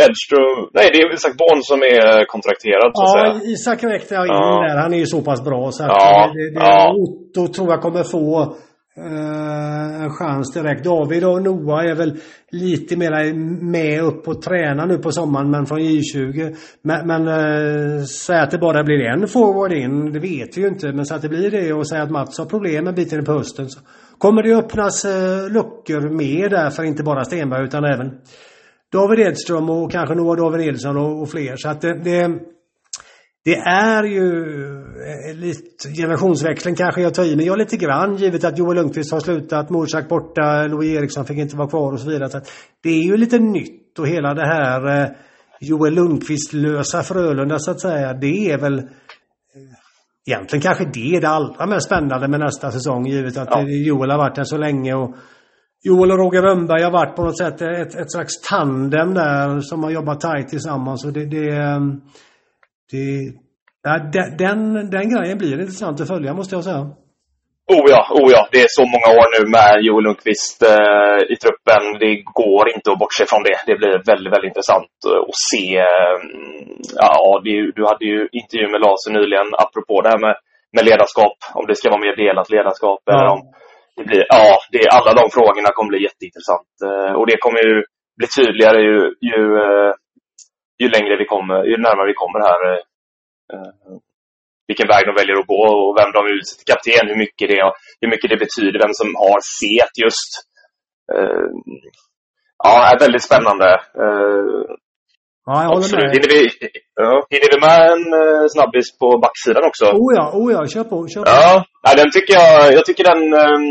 Edström, 0.04 0.70
nej 0.74 0.90
det 0.94 1.00
är 1.02 1.14
Isak 1.14 1.38
Born 1.38 1.60
som 1.64 1.80
är 1.82 2.26
kontrakterad 2.26 2.92
så 2.94 3.02
att 3.04 3.10
Ja, 3.16 3.40
säga. 3.40 3.52
Isak 3.54 3.84
räknar 3.84 4.18
jag 4.18 4.28
in 4.28 4.34
Ja. 4.34 4.68
där. 4.68 4.78
Han 4.82 4.94
är 4.94 4.98
ju 4.98 5.06
så 5.06 5.22
pass 5.22 5.44
bra 5.44 5.72
så 5.72 5.84
att 5.84 5.90
Ja, 5.90 6.32
det, 6.34 6.50
det, 6.60 6.66
ja. 6.66 6.94
Otto 7.04 7.54
tror 7.54 7.70
jag 7.70 7.82
kommer 7.82 8.04
få 8.04 8.56
Eh, 8.98 10.04
en 10.04 10.10
chans 10.10 10.54
direkt. 10.54 10.84
David 10.84 11.24
och 11.24 11.44
Noah 11.44 11.86
är 11.86 11.96
väl 11.96 12.20
lite 12.52 12.98
mer 12.98 13.34
med 13.64 14.04
upp 14.04 14.28
och 14.28 14.42
tränar 14.42 14.88
nu 14.88 14.98
på 14.98 15.12
sommaren 15.12 15.52
men 15.52 15.66
från 15.66 15.80
J20. 15.80 16.56
Men, 16.82 17.08
men 17.08 17.28
eh, 17.28 17.98
äh, 17.98 18.04
säga 18.04 18.42
att 18.42 18.52
det 18.52 18.58
bara 18.58 18.84
blir 18.84 19.00
en 19.00 19.28
forward 19.28 19.74
in, 19.74 20.12
det 20.12 20.20
vet 20.20 20.58
vi 20.58 20.62
ju 20.62 20.68
inte. 20.68 20.94
Men 20.94 21.06
så 21.06 21.16
att 21.16 21.22
det 21.22 21.30
blir 21.30 21.52
det 21.52 21.74
och 21.74 21.88
säga 21.88 22.04
att 22.04 22.12
Mats 22.12 22.38
har 22.38 22.46
problem 22.46 22.88
en 22.88 22.96
bit 22.96 23.14
in 23.14 23.26
på 23.26 23.32
hösten 23.32 23.70
så 23.70 23.80
kommer 24.18 24.44
det 24.44 24.56
öppnas 24.56 25.06
äh, 25.06 25.50
luckor 25.50 26.10
mer 26.10 26.50
där 26.50 26.70
för 26.70 26.84
inte 26.84 27.04
bara 27.04 27.24
Stenberg 27.24 27.64
utan 27.64 27.84
även 27.84 28.12
David 28.92 29.20
Edström 29.20 29.70
och 29.70 29.92
kanske 29.92 30.16
Noah 30.16 30.38
David 30.38 30.66
Nilsson 30.66 30.98
och, 30.98 31.22
och 31.22 31.30
fler. 31.30 31.56
Så 31.56 31.70
att 31.70 31.82
det, 31.82 32.00
det 32.04 32.40
det 33.46 33.56
är 33.56 34.04
ju 34.04 34.46
lite 35.34 35.89
generationsväxling 35.96 36.76
kanske 36.76 37.02
jag 37.02 37.13
tar 37.13 37.24
i, 37.24 37.36
men 37.36 37.46
jag 37.46 37.58
lite 37.58 37.78
grann 37.78 38.16
givet 38.16 38.44
att 38.44 38.58
Joel 38.58 38.78
Lundqvist 38.78 39.12
har 39.12 39.20
slutat, 39.20 39.70
Morsak 39.70 40.10
borta, 40.10 40.68
Louis 40.68 40.98
Eriksson 40.98 41.26
fick 41.26 41.38
inte 41.38 41.58
vara 41.58 41.70
kvar 41.70 41.92
och 41.92 42.00
så 42.00 42.10
vidare. 42.10 42.30
Så 42.30 42.39
det 42.84 42.89
är 42.89 43.04
ju 43.04 43.18
lite 43.18 43.39
nytt 43.39 44.00
och 44.00 44.08
hela 44.08 44.34
det 44.34 44.46
här 44.48 45.02
eh, 45.02 45.10
Joel 45.60 45.94
Lundqvist-lösa 45.94 47.04
Frölunda 47.04 47.60
så 47.60 47.72
att 47.72 47.80
säga, 47.80 48.13
det 48.13 48.52
är 48.52 48.58
väl 48.58 48.80
eh, 48.80 48.86
egentligen 50.28 50.62
kanske 50.62 50.86
det 50.94 51.16
är 51.16 51.22
det 51.22 51.30
allra 51.30 51.66
mest 51.66 51.86
spännande 51.86 52.28
med 52.28 52.39
nästa 52.39 52.72
säsong 52.72 53.06
givet 53.08 53.38
att 53.38 53.48
Ja. 53.52 53.60
eh, 53.62 53.88
Joel 53.88 54.12
har 54.12 54.18
varit 54.18 54.36
där 54.36 54.44
så 54.44 54.58
länge 54.58 54.94
och 54.94 55.16
Joel 55.86 56.12
och 56.12 56.18
Roger 56.18 56.42
Rönnberg 56.42 56.84
har 56.84 56.92
varit 56.92 57.16
på 57.16 57.24
något 57.24 57.38
sätt 57.38 57.62
ett, 57.62 57.96
ett 57.96 58.12
slags 58.12 58.42
tandem 58.42 59.13
där 59.13 59.60
som 59.60 59.84
har 59.84 59.92
jobbat 59.92 60.20
tajt 60.22 60.48
tillsammans. 60.48 61.06
Och 61.06 61.13
det, 61.13 61.26
det, 61.26 61.50
ehm, 61.50 62.02
det, 62.92 63.34
ja, 63.84 63.93
den, 64.13 64.38
den, 64.38 64.89
den 64.89 65.06
grejen 65.13 65.38
blir 65.38 65.60
intressant 65.60 66.02
att 66.02 66.08
följa 66.08 66.34
måste 66.34 66.56
jag 66.56 66.63
säga. 66.63 66.84
Oh 67.76 67.86
ja, 67.96 68.02
oh 68.19 68.30
ja, 68.36 68.41
det 68.52 68.62
är 68.67 68.72
så 68.80 68.86
många 68.93 69.10
år 69.19 69.28
nu 69.36 69.41
med 69.58 69.72
Joel 69.86 70.04
Lundqvist 70.06 70.60
eh, 70.74 71.19
i 71.34 71.36
truppen. 71.43 71.84
Det 72.04 72.13
går 72.41 72.63
inte 72.76 72.88
att 72.91 73.02
bortse 73.04 73.24
från 73.32 73.43
det. 73.48 73.58
Det 73.69 73.76
blir 73.80 73.93
väldigt, 74.12 74.34
väldigt 74.34 74.52
intressant 74.54 74.93
eh, 75.10 75.22
att 75.30 75.39
se. 75.52 75.65
Eh, 75.96 76.17
ja, 77.06 77.13
det, 77.46 77.56
du 77.78 77.82
hade 77.91 78.06
ju 78.13 78.19
intervju 78.39 78.67
med 78.72 78.82
Lasse 78.86 79.10
nyligen 79.17 79.50
apropå 79.65 79.96
det 80.02 80.10
här 80.13 80.22
med, 80.26 80.36
med 80.76 80.84
ledarskap. 80.89 81.38
Om 81.60 81.65
det 81.67 81.76
ska 81.78 81.86
vara 81.93 82.06
mer 82.06 82.15
delat 82.24 82.54
ledarskap 82.56 83.02
eller 83.12 83.28
om 83.36 83.41
det 83.98 84.04
blir, 84.10 84.24
ja, 84.36 84.48
det, 84.74 84.82
alla 84.98 85.12
de 85.19 85.26
frågorna 85.38 85.69
kommer 85.74 85.91
bli 85.93 86.02
jätteintressant. 86.08 86.74
Eh, 86.88 87.13
och 87.19 87.26
det 87.30 87.38
kommer 87.43 87.62
ju 87.69 87.76
bli 88.19 88.28
tydligare 88.38 88.80
ju, 88.89 88.98
ju, 89.32 89.41
ju 90.82 90.88
längre 90.96 91.13
vi 91.22 91.28
kommer, 91.34 91.60
ju 91.72 91.76
närmare 91.86 92.08
vi 92.13 92.22
kommer 92.24 92.39
här. 92.50 92.62
Eh, 93.54 93.96
vilken 94.68 94.88
väg 94.94 95.04
de 95.06 95.13
väljer 95.20 95.39
att 95.39 95.52
gå 95.54 95.63
och 95.82 95.98
vem 96.00 96.12
de 96.18 96.22
utser 96.36 96.56
till 96.58 96.72
kapten, 96.72 97.10
hur 97.12 97.20
mycket 97.26 97.48
det, 97.52 97.62
hur 98.02 98.10
mycket 98.13 98.30
det 98.30 98.44
betyder, 98.46 98.80
vem 98.86 98.96
som 99.02 99.10
har 99.24 99.39
set 99.60 99.94
just. 100.04 100.32
Eh, 101.16 101.50
ja, 102.63 102.74
är 102.92 103.00
väldigt 103.06 103.28
spännande. 103.30 103.70
Eh, 104.04 104.63
Ja, 105.46 105.56
jag 105.63 105.72
absolut. 105.78 106.06
med. 106.06 106.13
Hinner 106.16 106.32
vi, 106.36 106.42
ja, 107.04 107.12
hinner 107.34 107.50
vi 107.54 107.58
med 107.68 107.80
en 107.94 108.06
eh, 108.22 108.46
snabbis 108.54 108.88
på 109.02 109.08
backsidan 109.24 109.63
också? 109.70 109.86
Oh 110.02 110.12
ja, 110.20 110.26
oh 110.39 110.50
ja, 110.56 110.60
kör 110.74 110.86
på, 110.92 110.98
kör 111.12 111.22
på. 111.24 111.30
Ja, 111.38 111.54
nej, 111.86 111.94
den 112.02 112.10
tycker 112.16 112.34
jag, 112.42 112.74
jag 112.78 112.84
tycker 112.86 113.06
den, 113.12 113.22
um, 113.44 113.66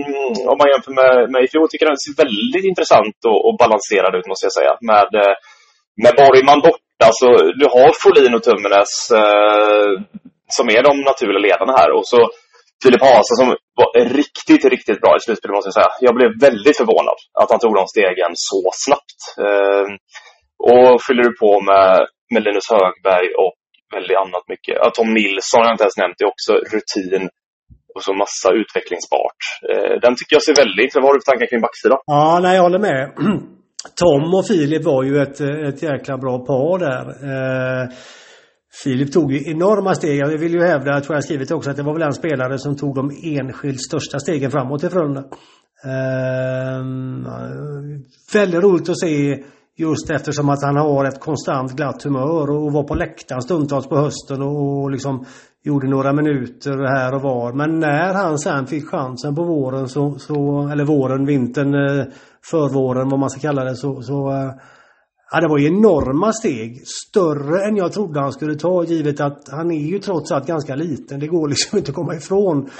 om 0.52 0.56
man 0.60 0.70
jämför 0.72 0.94
med, 1.00 1.12
med 1.32 1.40
i 1.44 1.48
fjol, 1.52 1.68
tycker 1.68 1.90
den 1.92 2.02
ser 2.04 2.14
väldigt 2.24 2.66
intressant 2.70 3.18
och, 3.30 3.38
och 3.46 3.54
balanserad 3.62 4.12
ut 4.18 4.30
måste 4.30 4.46
jag 4.48 4.56
säga. 4.58 4.72
Med, 4.90 5.10
med 6.02 6.12
Borgman 6.20 6.60
borta, 6.66 6.91
Alltså, 7.08 7.26
du 7.60 7.66
har 7.76 7.90
Folin 8.02 8.34
och 8.36 8.44
Tummenes 8.48 8.92
eh, 9.22 9.90
som 10.56 10.66
är 10.76 10.82
de 10.88 10.94
naturliga 11.10 11.44
ledarna 11.48 11.72
här. 11.80 11.90
Och 11.96 12.06
så 12.12 12.18
Filip 12.82 13.02
Hasa 13.08 13.34
som 13.40 13.48
var 13.80 13.90
riktigt, 14.20 14.64
riktigt 14.74 15.00
bra 15.04 15.12
i 15.16 15.20
slutspelet 15.24 15.54
måste 15.56 15.70
jag 15.70 15.78
säga. 15.80 15.92
Jag 16.06 16.14
blev 16.18 16.30
väldigt 16.46 16.76
förvånad 16.80 17.18
att 17.40 17.50
han 17.52 17.60
tog 17.60 17.74
de 17.80 17.84
stegen 17.94 18.32
så 18.50 18.60
snabbt. 18.84 19.20
Eh, 19.46 19.86
och 20.70 21.02
fyller 21.06 21.24
du 21.28 21.32
på 21.44 21.50
med, 21.70 21.92
med 22.32 22.42
Linus 22.46 22.68
Högberg 22.72 23.28
och 23.42 23.52
väldigt 23.96 24.20
annat 24.24 24.44
mycket. 24.52 24.74
Ja, 24.80 24.86
Tom 24.96 25.10
Nilsson 25.18 25.58
har 25.60 25.66
jag 25.68 25.74
inte 25.74 25.86
ens 25.86 26.00
nämnt, 26.02 26.16
det 26.18 26.24
är 26.28 26.34
också 26.36 26.52
rutin 26.74 27.24
och 27.94 28.02
så 28.06 28.12
massa 28.22 28.48
utvecklingsbart. 28.60 29.40
Eh, 29.70 29.94
den 30.04 30.12
tycker 30.16 30.34
jag 30.36 30.44
ser 30.48 30.56
väldigt... 30.62 30.94
Vad 30.94 31.04
har 31.04 31.14
du 31.14 31.20
för 31.20 31.30
tankar 31.30 31.46
kring 31.50 31.64
backsidan? 31.66 31.98
Ja, 32.06 32.40
nej, 32.42 32.54
jag 32.56 32.62
håller 32.68 32.84
med. 32.88 33.02
Tom 33.94 34.34
och 34.34 34.46
Filip 34.46 34.84
var 34.84 35.02
ju 35.02 35.22
ett, 35.22 35.40
ett 35.40 35.82
jäkla 35.82 36.18
bra 36.18 36.38
par 36.38 36.78
där. 36.78 37.06
Eh, 37.32 37.88
Filip 38.84 39.12
tog 39.12 39.32
ju 39.32 39.50
enorma 39.50 39.94
steg. 39.94 40.18
Jag 40.18 40.38
vill 40.38 40.54
ju 40.54 40.62
hävda, 40.62 41.00
tror 41.00 41.16
jag 41.16 41.24
skrivit 41.24 41.50
också, 41.50 41.70
att 41.70 41.76
det 41.76 41.82
var 41.82 41.92
väl 41.92 42.00
den 42.00 42.12
spelare 42.12 42.58
som 42.58 42.76
tog 42.76 42.94
de 42.94 43.10
enskilt 43.22 43.80
största 43.80 44.18
stegen 44.18 44.50
framåt 44.50 44.84
i 44.84 44.88
Frölunda. 44.88 45.24
Eh, 45.84 46.84
väldigt 48.34 48.62
roligt 48.62 48.88
att 48.88 49.00
se 49.00 49.44
just 49.76 50.10
eftersom 50.10 50.48
att 50.48 50.62
han 50.62 50.76
har 50.76 51.04
ett 51.04 51.20
konstant 51.20 51.72
glatt 51.72 52.02
humör 52.02 52.50
och 52.50 52.72
var 52.72 52.82
på 52.82 52.94
läktaren 52.94 53.42
stundtals 53.42 53.88
på 53.88 53.96
hösten 53.96 54.42
och 54.42 54.90
liksom 54.90 55.24
gjorde 55.64 55.88
några 55.88 56.12
minuter 56.12 56.96
här 56.96 57.14
och 57.14 57.22
var. 57.22 57.52
Men 57.52 57.80
när 57.80 58.14
han 58.14 58.38
sen 58.38 58.66
fick 58.66 58.88
chansen 58.88 59.34
på 59.34 59.44
våren, 59.44 59.88
så, 59.88 60.18
så 60.18 60.68
eller 60.72 60.84
våren, 60.84 61.26
vintern, 61.26 61.74
eh, 61.74 62.06
förvåren, 62.50 63.08
vad 63.08 63.20
man 63.20 63.30
ska 63.30 63.40
kalla 63.40 63.64
det, 63.64 63.76
så, 63.76 64.02
så 64.02 64.30
eh, 64.30 64.52
Ja, 65.34 65.40
det 65.40 65.48
var 65.48 65.58
ju 65.58 65.66
enorma 65.66 66.32
steg. 66.32 66.82
Större 66.86 67.64
än 67.64 67.76
jag 67.76 67.92
trodde 67.92 68.20
han 68.20 68.32
skulle 68.32 68.54
ta 68.54 68.84
givet 68.84 69.20
att 69.20 69.48
han 69.50 69.70
är 69.70 69.80
ju 69.80 69.98
trots 69.98 70.32
allt 70.32 70.46
ganska 70.46 70.74
liten. 70.74 71.20
Det 71.20 71.26
går 71.26 71.48
liksom 71.48 71.78
inte 71.78 71.90
att 71.90 71.96
komma 71.96 72.14
ifrån. 72.14 72.70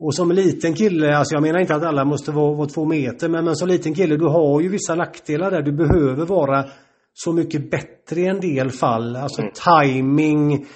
Och 0.00 0.14
som 0.14 0.32
liten 0.32 0.74
kille, 0.74 1.16
alltså 1.16 1.34
jag 1.34 1.42
menar 1.42 1.60
inte 1.60 1.74
att 1.74 1.82
alla 1.82 2.04
måste 2.04 2.30
vara, 2.30 2.54
vara 2.54 2.68
två 2.68 2.84
meter, 2.84 3.28
men, 3.28 3.44
men 3.44 3.56
som 3.56 3.68
liten 3.68 3.94
kille, 3.94 4.16
du 4.16 4.24
har 4.24 4.60
ju 4.60 4.68
vissa 4.68 4.94
nackdelar 4.94 5.50
där. 5.50 5.62
Du 5.62 5.72
behöver 5.72 6.26
vara 6.26 6.64
så 7.12 7.32
mycket 7.32 7.70
bättre 7.70 8.20
i 8.20 8.26
en 8.26 8.40
del 8.40 8.70
fall. 8.70 9.16
Alltså 9.16 9.42
mm. 9.42 9.52
timing, 9.52 10.66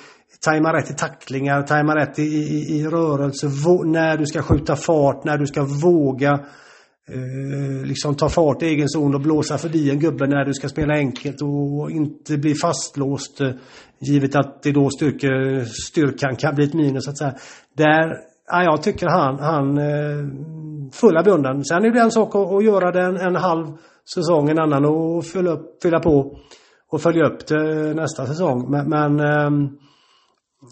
tajma 0.44 0.72
rätt 0.72 0.90
i 0.90 0.94
tacklingar, 0.94 1.62
tajma 1.62 1.96
rätt 1.96 2.18
i, 2.18 2.22
i, 2.22 2.78
i 2.78 2.86
rörelse, 2.86 3.46
när 3.84 4.16
du 4.16 4.26
ska 4.26 4.42
skjuta 4.42 4.76
fart, 4.76 5.24
när 5.24 5.38
du 5.38 5.46
ska 5.46 5.64
våga 5.82 6.40
eh, 7.08 7.86
liksom 7.86 8.14
ta 8.14 8.28
fart 8.28 8.62
i 8.62 8.66
egen 8.66 8.88
zon 8.88 9.14
och 9.14 9.20
blåsa 9.20 9.58
förbi 9.58 9.90
en 9.90 9.98
gubbe 9.98 10.26
när 10.26 10.44
du 10.44 10.54
ska 10.54 10.68
spela 10.68 10.94
enkelt 10.94 11.42
och 11.42 11.90
inte 11.90 12.38
bli 12.38 12.54
fastlåst. 12.54 13.40
Eh, 13.40 13.50
givet 14.00 14.36
att 14.36 14.62
det 14.62 14.72
då 14.72 14.90
styrke, 14.90 15.64
styrkan 15.64 16.36
kan 16.36 16.54
bli 16.54 16.64
ett 16.64 16.74
minus 16.74 17.04
så 17.04 17.10
att 17.10 17.18
säga. 17.18 17.34
Där, 17.76 18.16
ja, 18.50 18.62
jag 18.62 18.82
tycker 18.82 19.06
han, 19.06 19.38
han 19.38 19.78
eh, 19.78 20.24
fulla 20.92 21.22
beundran. 21.22 21.64
Sen 21.64 21.84
är 21.84 21.90
det 21.90 22.00
en 22.00 22.10
sak 22.10 22.34
att, 22.34 22.52
att 22.52 22.64
göra 22.64 22.90
det 22.90 23.02
en, 23.02 23.16
en 23.16 23.36
halv 23.36 23.66
säsong, 24.14 24.50
en 24.50 24.58
annan 24.58 24.84
och 24.84 25.24
fylla, 25.24 25.50
upp, 25.50 25.82
fylla 25.82 26.00
på 26.00 26.36
och 26.90 27.00
följa 27.00 27.24
upp 27.26 27.46
det 27.46 27.94
nästa 27.94 28.26
säsong. 28.26 28.70
Men, 28.70 28.88
men 28.88 29.20
eh, 29.20 29.70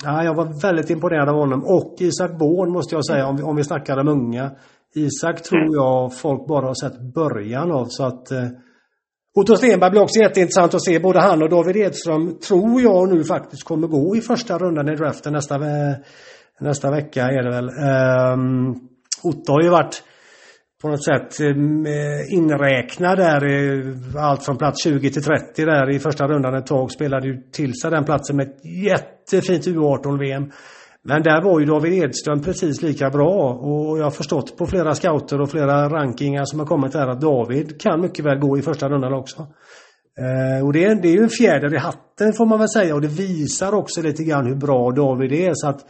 ja, 0.04 0.24
jag 0.24 0.34
var 0.34 0.62
väldigt 0.62 0.90
imponerad 0.90 1.28
av 1.28 1.36
honom. 1.36 1.64
Och 1.64 1.96
Isak 1.98 2.38
Born 2.38 2.72
måste 2.72 2.94
jag 2.94 3.06
säga, 3.06 3.26
om 3.26 3.36
vi, 3.36 3.42
om 3.42 3.56
vi 3.56 3.64
snackar 3.64 3.96
om 3.96 4.08
unga. 4.08 4.50
Isak 4.94 5.42
tror 5.42 5.74
jag 5.74 6.16
folk 6.18 6.46
bara 6.46 6.66
har 6.66 6.74
sett 6.74 7.14
början 7.14 7.72
av 7.72 7.86
så 7.88 8.04
att 8.04 8.30
eh, 8.30 8.48
Otto 9.34 9.56
Stenberg 9.56 9.90
blir 9.90 10.02
också 10.02 10.20
jätteintressant 10.20 10.74
att 10.74 10.84
se. 10.84 10.98
Både 10.98 11.20
han 11.20 11.42
och 11.42 11.50
David 11.50 11.76
Edström 11.76 12.38
tror 12.38 12.82
jag 12.82 13.14
nu 13.14 13.24
faktiskt 13.24 13.64
kommer 13.64 13.88
gå 13.88 14.16
i 14.16 14.20
första 14.20 14.58
rundan 14.58 14.88
i 14.88 14.96
draften 14.96 15.32
nästa, 15.32 15.54
eh, 15.54 15.96
nästa 16.60 16.90
vecka 16.90 17.22
är 17.22 17.42
det 17.42 17.50
väl. 17.50 17.68
Um, 18.34 18.88
Otto 19.22 19.52
har 19.52 19.62
ju 19.62 19.68
varit 19.68 20.02
på 20.82 20.88
något 20.88 21.04
sätt 21.04 21.40
eh, 21.40 22.34
inräknad 22.34 23.18
där 23.18 23.42
allt 24.18 24.44
från 24.44 24.58
plats 24.58 24.84
20 24.84 25.10
till 25.10 25.22
30 25.22 25.64
där 25.64 25.90
i 25.90 25.98
första 25.98 26.26
rundan 26.26 26.54
ett 26.54 26.66
tag. 26.66 26.90
Spelade 26.90 27.26
ju 27.28 27.42
till 27.52 27.74
sig 27.74 27.90
den 27.90 28.04
platsen 28.04 28.36
med 28.36 28.46
ett 28.46 28.64
jättefint 28.64 29.66
U18-VM. 29.66 30.50
Men 31.04 31.22
där 31.22 31.42
var 31.42 31.60
ju 31.60 31.66
David 31.66 31.92
Edström 31.92 32.42
precis 32.42 32.82
lika 32.82 33.10
bra 33.10 33.52
och 33.52 33.98
jag 33.98 34.04
har 34.04 34.10
förstått 34.10 34.56
på 34.56 34.66
flera 34.66 34.94
scouter 34.94 35.40
och 35.40 35.50
flera 35.50 35.88
rankingar 35.88 36.44
som 36.44 36.58
har 36.58 36.66
kommit 36.66 36.92
där 36.92 37.08
att 37.08 37.20
David 37.20 37.80
kan 37.80 38.00
mycket 38.00 38.24
väl 38.24 38.38
gå 38.38 38.58
i 38.58 38.62
första 38.62 38.88
rundan 38.88 39.12
också. 39.12 39.46
Eh, 40.18 40.66
och 40.66 40.72
det 40.72 40.84
är, 40.84 40.94
det 40.94 41.08
är 41.08 41.12
ju 41.12 41.22
en 41.22 41.28
fjäder 41.28 41.74
i 41.74 41.78
hatten 41.78 42.32
får 42.32 42.46
man 42.46 42.58
väl 42.58 42.68
säga 42.68 42.94
och 42.94 43.00
det 43.00 43.08
visar 43.08 43.74
också 43.74 44.02
lite 44.02 44.24
grann 44.24 44.46
hur 44.46 44.56
bra 44.56 44.90
David 44.90 45.32
är 45.32 45.52
så 45.54 45.68
att 45.68 45.80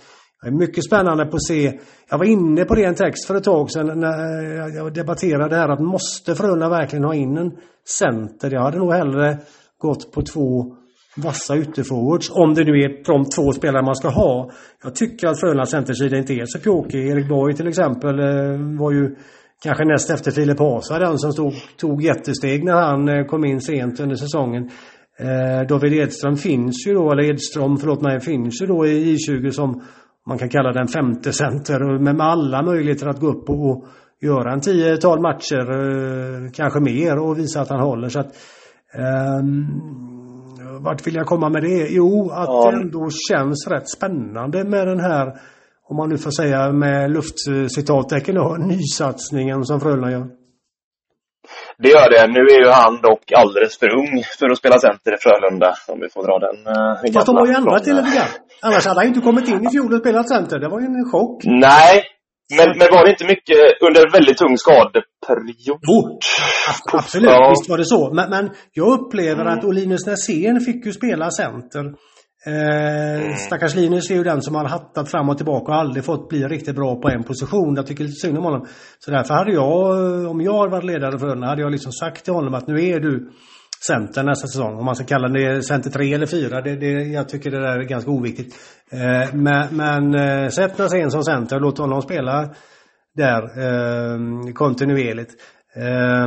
det 0.43 0.49
är 0.49 0.53
mycket 0.53 0.85
spännande 0.85 1.27
på 1.27 1.37
att 1.37 1.47
se. 1.47 1.79
Jag 2.11 2.19
var 2.19 2.25
inne 2.25 2.65
på 2.65 2.75
det 2.75 2.81
i 2.81 2.85
en 2.85 2.95
text 2.95 3.27
för 3.27 3.35
ett 3.35 3.45
tag 3.45 3.71
sedan 3.71 4.01
när 4.01 4.69
eh, 4.69 4.77
jag 4.77 4.95
debatterade 4.95 5.57
här 5.57 5.69
att 5.69 5.81
måste 5.81 6.35
Frölunda 6.35 6.69
verkligen 6.69 7.05
ha 7.05 7.15
in 7.15 7.37
en 7.37 7.53
center? 8.01 8.51
Jag 8.51 8.63
hade 8.63 8.79
nog 8.79 8.93
hellre 8.93 9.39
gått 9.79 10.13
på 10.13 10.23
två 10.23 10.77
vassa 11.17 11.57
ytterforwards. 11.57 12.31
Om 12.31 12.55
det 12.55 12.65
nu 12.65 12.73
är 12.73 13.05
de 13.05 13.25
två 13.25 13.53
spelare 13.53 13.83
man 13.85 13.95
ska 13.95 14.09
ha. 14.09 14.51
Jag 14.85 14.95
tycker 14.95 15.29
att 15.29 15.41
Frölundas 15.41 15.71
centersida 15.71 16.17
inte 16.19 16.35
är 16.35 16.45
så 16.47 16.59
pjåkig. 16.59 17.09
Erik 17.09 17.29
Borg 17.29 17.55
till 17.55 17.69
exempel 17.69 18.19
eh, 18.19 18.79
var 18.81 18.93
ju 18.93 19.17
kanske 19.63 19.85
näst 19.85 20.11
efter 20.11 20.31
Filip 20.31 20.59
Hasa 20.59 20.99
den 20.99 21.19
som 21.19 21.33
stod, 21.33 21.53
tog 21.77 22.03
jättesteg 22.03 22.65
när 22.65 22.73
han 22.73 23.09
eh, 23.09 23.25
kom 23.27 23.45
in 23.45 23.61
sent 23.61 24.01
under 24.01 24.17
säsongen. 24.17 24.71
Eh, 25.19 25.67
David 25.69 25.93
Edström 25.93 26.37
finns 26.37 26.87
ju 26.87 26.95
då, 26.95 27.13
eller 27.13 27.31
Edström, 27.31 27.77
förlåt 27.77 28.03
mig, 28.03 28.21
finns 28.21 28.63
ju 28.63 28.67
då 28.67 28.87
i 28.87 29.17
I20 29.17 29.51
som 29.51 29.83
man 30.29 30.39
kan 30.39 30.49
kalla 30.49 30.73
den 30.73 30.89
femte 30.89 31.33
center 31.33 31.99
med 31.99 32.21
alla 32.21 32.63
möjligheter 32.63 33.07
att 33.07 33.21
gå 33.21 33.27
upp 33.27 33.51
och 33.51 33.85
göra 34.21 34.53
en 34.53 34.61
tiotal 34.61 35.21
matcher, 35.21 35.71
eh, 35.71 36.51
kanske 36.53 36.81
mer 36.81 37.19
och 37.19 37.39
visa 37.39 37.61
att 37.61 37.69
han 37.69 37.81
håller. 37.81 38.09
Så 38.09 38.21
att, 38.21 38.35
um, 39.41 40.12
vart 40.81 41.07
vill 41.07 41.15
jag 41.15 41.27
komma 41.27 41.49
med 41.49 41.63
det? 41.63 41.89
Jo, 41.91 42.31
att 42.31 42.49
ja. 42.49 42.71
det 42.71 42.77
ändå 42.77 43.09
känns 43.29 43.69
rätt 43.71 43.89
spännande 43.89 44.65
med 44.65 44.87
den 44.87 45.01
här, 45.01 45.27
om 45.89 45.97
man 45.97 46.09
nu 46.09 46.19
får 46.19 46.31
säga 46.31 46.73
med 46.73 47.11
luftcitattecken 47.11 48.35
nysatsningen 48.59 49.65
som 49.65 49.81
Frölunda 49.81 50.11
gör. 50.11 50.27
Det 51.79 51.89
gör 51.89 52.11
det. 52.11 52.33
Nu 52.37 52.41
är 52.55 52.61
ju 52.65 52.71
han 52.71 53.01
dock 53.03 53.33
alldeles 53.41 53.79
för 53.79 53.91
ung 54.01 54.23
för 54.39 54.51
att 54.51 54.59
spela 54.59 54.79
center 54.79 55.13
i 55.15 55.19
Frölunda. 55.25 55.75
Om 55.89 56.01
vi 56.01 56.09
får 56.09 56.23
dra 56.27 56.39
den 56.47 56.57
Fast 57.15 57.27
de 57.27 57.37
har 57.37 57.47
ju 57.47 57.53
ändrat 57.53 57.85
till 57.85 57.97
lite 57.97 58.17
grann. 58.17 58.33
Annars 58.63 58.87
hade 58.87 59.01
han 59.01 59.09
inte 59.09 59.21
kommit 59.21 59.49
in 59.49 59.67
i 59.67 59.71
fjol 59.71 59.93
och 59.95 60.01
spelat 60.01 60.29
center. 60.29 60.59
Det 60.59 60.69
var 60.69 60.81
ju 60.81 60.87
en 60.87 61.11
chock. 61.13 61.43
Nej, 61.45 62.05
men, 62.57 62.69
men 62.79 62.89
var 62.95 63.05
det 63.05 63.11
inte 63.11 63.25
mycket 63.25 63.59
under 63.87 64.07
en 64.07 64.13
väldigt 64.13 64.39
tung 64.39 64.59
skadeperiod? 64.59 65.81
Jo, 65.89 66.19
absolut. 66.93 67.31
Ja. 67.31 67.51
Visst 67.51 67.71
var 67.71 67.79
det 67.79 67.85
så. 67.85 68.15
Men, 68.15 68.31
men 68.31 68.51
jag 68.73 69.01
upplever 69.01 69.41
mm. 69.41 69.59
att 69.59 69.65
Olinus 69.65 70.07
Näsén 70.07 70.61
fick 70.61 70.87
ju 70.87 70.93
spela 70.93 71.31
center. 71.31 71.85
Eh, 72.47 73.23
mm. 73.23 73.37
Stackars 73.37 73.75
Linus 73.75 74.11
är 74.11 74.15
ju 74.15 74.23
den 74.23 74.43
som 74.43 74.55
har 74.55 74.65
hattat 74.65 75.11
fram 75.11 75.29
och 75.29 75.37
tillbaka 75.37 75.73
och 75.73 75.79
aldrig 75.79 76.05
fått 76.05 76.29
bli 76.29 76.45
riktigt 76.45 76.77
bra 76.77 77.01
på 77.01 77.09
en 77.09 77.25
position. 77.25 77.77
Jag 77.77 77.87
tycker 77.87 78.05
lite 78.05 78.21
synd 78.27 78.39
om 78.39 78.45
honom. 78.45 78.67
Så 78.99 79.11
därför 79.11 79.35
hade 79.35 79.53
jag, 79.53 80.31
om 80.31 80.41
jag 80.41 80.59
hade 80.59 80.71
varit 80.71 80.85
ledare 80.85 81.19
för 81.19 81.27
den, 81.27 81.43
hade 81.43 81.63
jag 81.63 81.73
liksom 81.73 81.93
sagt 81.93 82.25
till 82.25 82.35
honom 82.35 82.55
att 82.55 82.67
nu 82.67 82.89
är 82.89 83.01
du 83.01 83.31
center 83.87 84.23
nästa 84.23 84.47
säsong. 84.47 84.79
Om 84.79 84.85
man 84.85 84.97
ska 84.97 85.05
kalla 85.05 85.29
det 85.29 85.63
center 85.63 85.91
3 85.91 86.15
eller 86.15 86.27
4. 86.27 86.61
Det, 86.61 86.77
det, 86.77 86.91
jag 86.91 87.29
tycker 87.29 87.51
det 87.51 87.61
där 87.61 87.79
är 87.79 87.83
ganska 87.83 88.11
oviktigt. 88.11 88.55
Eh, 88.91 89.35
men 89.35 89.77
men 89.77 90.15
eh, 90.15 90.49
sätt 90.49 90.79
Näsén 90.79 91.11
som 91.11 91.25
center 91.25 91.57
och 91.57 91.63
låt 91.63 91.79
honom 91.79 92.03
spela 92.03 92.49
där 93.15 93.43
eh, 93.43 94.53
kontinuerligt. 94.53 95.33
Eh, 95.77 96.27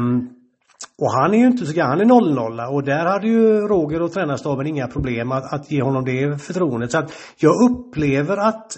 och 1.02 1.12
han 1.12 1.34
är 1.34 1.38
ju 1.38 1.48
inte 1.48 1.66
så 1.66 1.74
gammal, 1.74 2.00
han 2.00 2.12
är 2.12 2.66
00 2.66 2.74
och 2.76 2.84
där 2.84 3.06
hade 3.06 3.28
ju 3.28 3.68
Roger 3.68 4.02
och 4.02 4.12
tränarstaben 4.12 4.68
inga 4.68 4.88
problem 4.88 5.32
att, 5.32 5.54
att 5.54 5.72
ge 5.72 5.82
honom 5.82 6.06
det 6.06 6.42
förtroendet. 6.42 6.92
Så 6.92 6.98
att 6.98 7.12
jag 7.38 7.54
upplever 7.72 8.38
att 8.38 8.78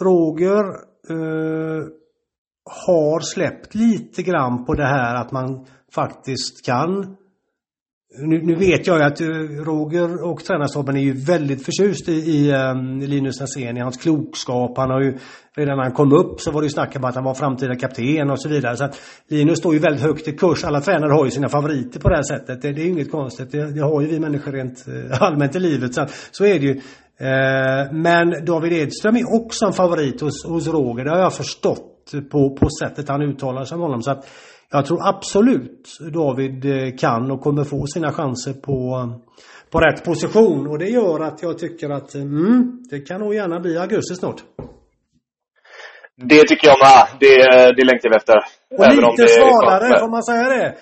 Roger 0.00 0.64
eh, 1.10 1.84
har 2.86 3.20
släppt 3.20 3.74
lite 3.74 4.22
grann 4.22 4.64
på 4.64 4.74
det 4.74 4.86
här 4.86 5.14
att 5.14 5.32
man 5.32 5.66
faktiskt 5.94 6.66
kan 6.66 7.16
nu, 8.20 8.42
nu, 8.42 8.54
vet 8.54 8.86
jag 8.86 8.98
ju 8.98 9.02
att 9.02 9.20
eh, 9.20 9.26
Roger 9.64 10.24
och 10.24 10.44
tränarstaben 10.44 10.96
är 10.96 11.00
ju 11.00 11.12
väldigt 11.12 11.64
förtjust 11.64 12.08
i, 12.08 12.12
i 12.12 12.52
um, 12.52 13.00
Linus 13.00 13.40
Näsén, 13.40 13.76
i 13.76 13.80
hans 13.80 13.96
klokskap. 13.96 14.76
Han 14.76 14.90
har 14.90 15.00
ju, 15.00 15.18
redan 15.56 15.76
när 15.76 15.84
han 15.84 15.92
kom 15.92 16.12
upp 16.12 16.40
så 16.40 16.50
var 16.50 16.60
det 16.60 16.66
ju 16.66 16.70
snack 16.70 16.96
om 16.96 17.04
att 17.04 17.14
han 17.14 17.24
var 17.24 17.34
framtida 17.34 17.76
kapten 17.76 18.30
och 18.30 18.40
så 18.40 18.48
vidare. 18.48 18.76
Så 18.76 18.84
att 18.84 19.00
Linus 19.28 19.58
står 19.58 19.74
ju 19.74 19.80
väldigt 19.80 20.02
högt 20.02 20.28
i 20.28 20.32
kurs. 20.32 20.64
Alla 20.64 20.80
tränare 20.80 21.12
har 21.12 21.24
ju 21.24 21.30
sina 21.30 21.48
favoriter 21.48 22.00
på 22.00 22.08
det 22.08 22.16
här 22.16 22.22
sättet. 22.22 22.62
Det, 22.62 22.72
det 22.72 22.80
är 22.80 22.84
ju 22.84 22.90
inget 22.90 23.10
konstigt. 23.10 23.52
Det, 23.52 23.74
det, 23.74 23.80
har 23.80 24.00
ju 24.00 24.06
vi 24.06 24.20
människor 24.20 24.52
rent 24.52 24.84
eh, 24.88 25.22
allmänt 25.22 25.56
i 25.56 25.60
livet. 25.60 25.94
Så, 25.94 26.06
så 26.30 26.44
är 26.44 26.58
det 26.58 26.66
ju. 26.66 26.80
Uh, 27.20 27.92
men 27.92 28.44
David 28.44 28.72
Edström 28.72 29.16
är 29.16 29.34
också 29.34 29.66
en 29.66 29.72
favorit 29.72 30.20
hos, 30.20 30.44
hos 30.44 30.68
Roger. 30.68 31.04
Det 31.04 31.10
har 31.10 31.18
jag 31.18 31.34
förstått 31.34 32.12
på, 32.30 32.56
på 32.56 32.68
sättet 32.82 33.08
han 33.08 33.22
uttalar 33.22 33.64
sig 33.64 33.74
om 33.74 33.80
honom. 33.80 34.02
Så 34.02 34.10
att, 34.10 34.26
jag 34.72 34.86
tror 34.86 35.08
absolut 35.08 35.98
David 36.12 36.64
eh, 36.64 36.96
kan 36.98 37.30
och 37.30 37.40
kommer 37.40 37.64
få 37.64 37.86
sina 37.86 38.12
chanser 38.12 38.52
på, 38.52 39.08
på 39.70 39.80
rätt 39.80 40.04
position 40.04 40.66
och 40.66 40.78
det 40.78 40.88
gör 40.88 41.20
att 41.20 41.42
jag 41.42 41.58
tycker 41.58 41.90
att 41.90 42.14
mm, 42.14 42.82
det 42.90 43.00
kan 43.00 43.20
nog 43.20 43.34
gärna 43.34 43.60
bli 43.60 43.78
augusti 43.78 44.14
snart. 44.14 44.42
Det 46.16 46.44
tycker 46.48 46.68
jag 46.68 46.78
med. 46.78 47.06
Det, 47.20 47.36
det 47.76 47.84
längtar 47.84 48.10
vi 48.10 48.16
efter. 48.16 48.36
Och 48.78 48.84
Även 48.84 48.96
lite 48.96 49.22
det 49.22 49.28
svalare, 49.28 49.98
får 50.00 50.10
man 50.10 50.22
säga 50.22 50.48
det? 50.48 50.76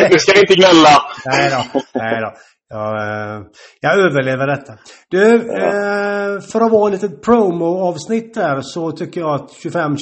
nu 0.10 0.18
ska 0.18 0.32
vi 0.32 0.40
inte 0.40 0.54
gnälla. 0.54 0.94
Nej 1.26 1.50
då. 1.50 1.80
Nej 1.94 2.20
då. 2.20 2.32
Jag, 2.74 2.96
eh, 2.96 3.42
jag 3.80 3.98
överlever 3.98 4.46
detta. 4.46 4.72
Du, 5.08 5.46
ja. 5.46 5.56
eh, 5.56 6.40
för 6.40 6.60
att 6.60 6.72
vara 6.72 6.94
ett 6.94 7.02
litet 7.02 7.22
promo-avsnitt 7.22 8.34
där 8.34 8.60
så 8.60 8.92
tycker 8.92 9.20
jag 9.20 9.34
att 9.34 9.50
25-26 9.50 9.96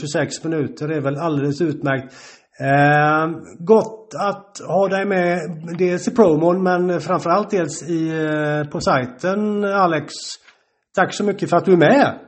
minuter 0.44 0.88
är 0.88 1.00
väl 1.00 1.16
alldeles 1.16 1.61
utmärkt. 1.61 2.14
Eh, 2.61 3.30
gott 3.58 4.14
att 4.18 4.61
ha 4.68 4.88
dig 4.88 5.04
med 5.06 5.38
dels 5.78 6.08
i 6.08 6.14
promon 6.14 6.62
men 6.62 7.00
framförallt 7.00 7.50
dels 7.50 7.82
i, 7.82 8.12
på 8.72 8.80
sajten 8.80 9.64
Alex. 9.64 10.12
Tack 10.94 11.14
så 11.14 11.24
mycket 11.24 11.50
för 11.50 11.56
att 11.56 11.64
du 11.64 11.72
är 11.72 11.76
med. 11.76 12.18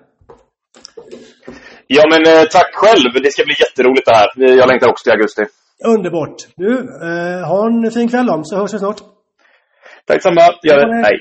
Ja 1.87 2.03
men 2.11 2.47
tack 2.53 2.71
själv. 2.75 3.23
Det 3.23 3.33
ska 3.33 3.45
bli 3.45 3.55
jätteroligt 3.61 4.07
det 4.07 4.15
här. 4.15 4.57
Jag 4.59 4.69
längtar 4.69 4.89
också 4.89 5.03
till 5.03 5.13
augusti. 5.13 5.45
Underbart. 5.85 6.37
Du, 6.57 6.79
eh, 6.79 7.49
ha 7.49 7.67
en 7.67 7.91
fin 7.91 8.09
kväll 8.09 8.27
då, 8.27 8.41
så 8.45 8.57
hörs 8.57 8.75
vi 8.75 8.79
snart. 8.79 9.14
Tack 10.07 10.23
samma. 10.23 10.41
Gör 10.63 10.87
det. 10.87 11.07
Hej. 11.07 11.21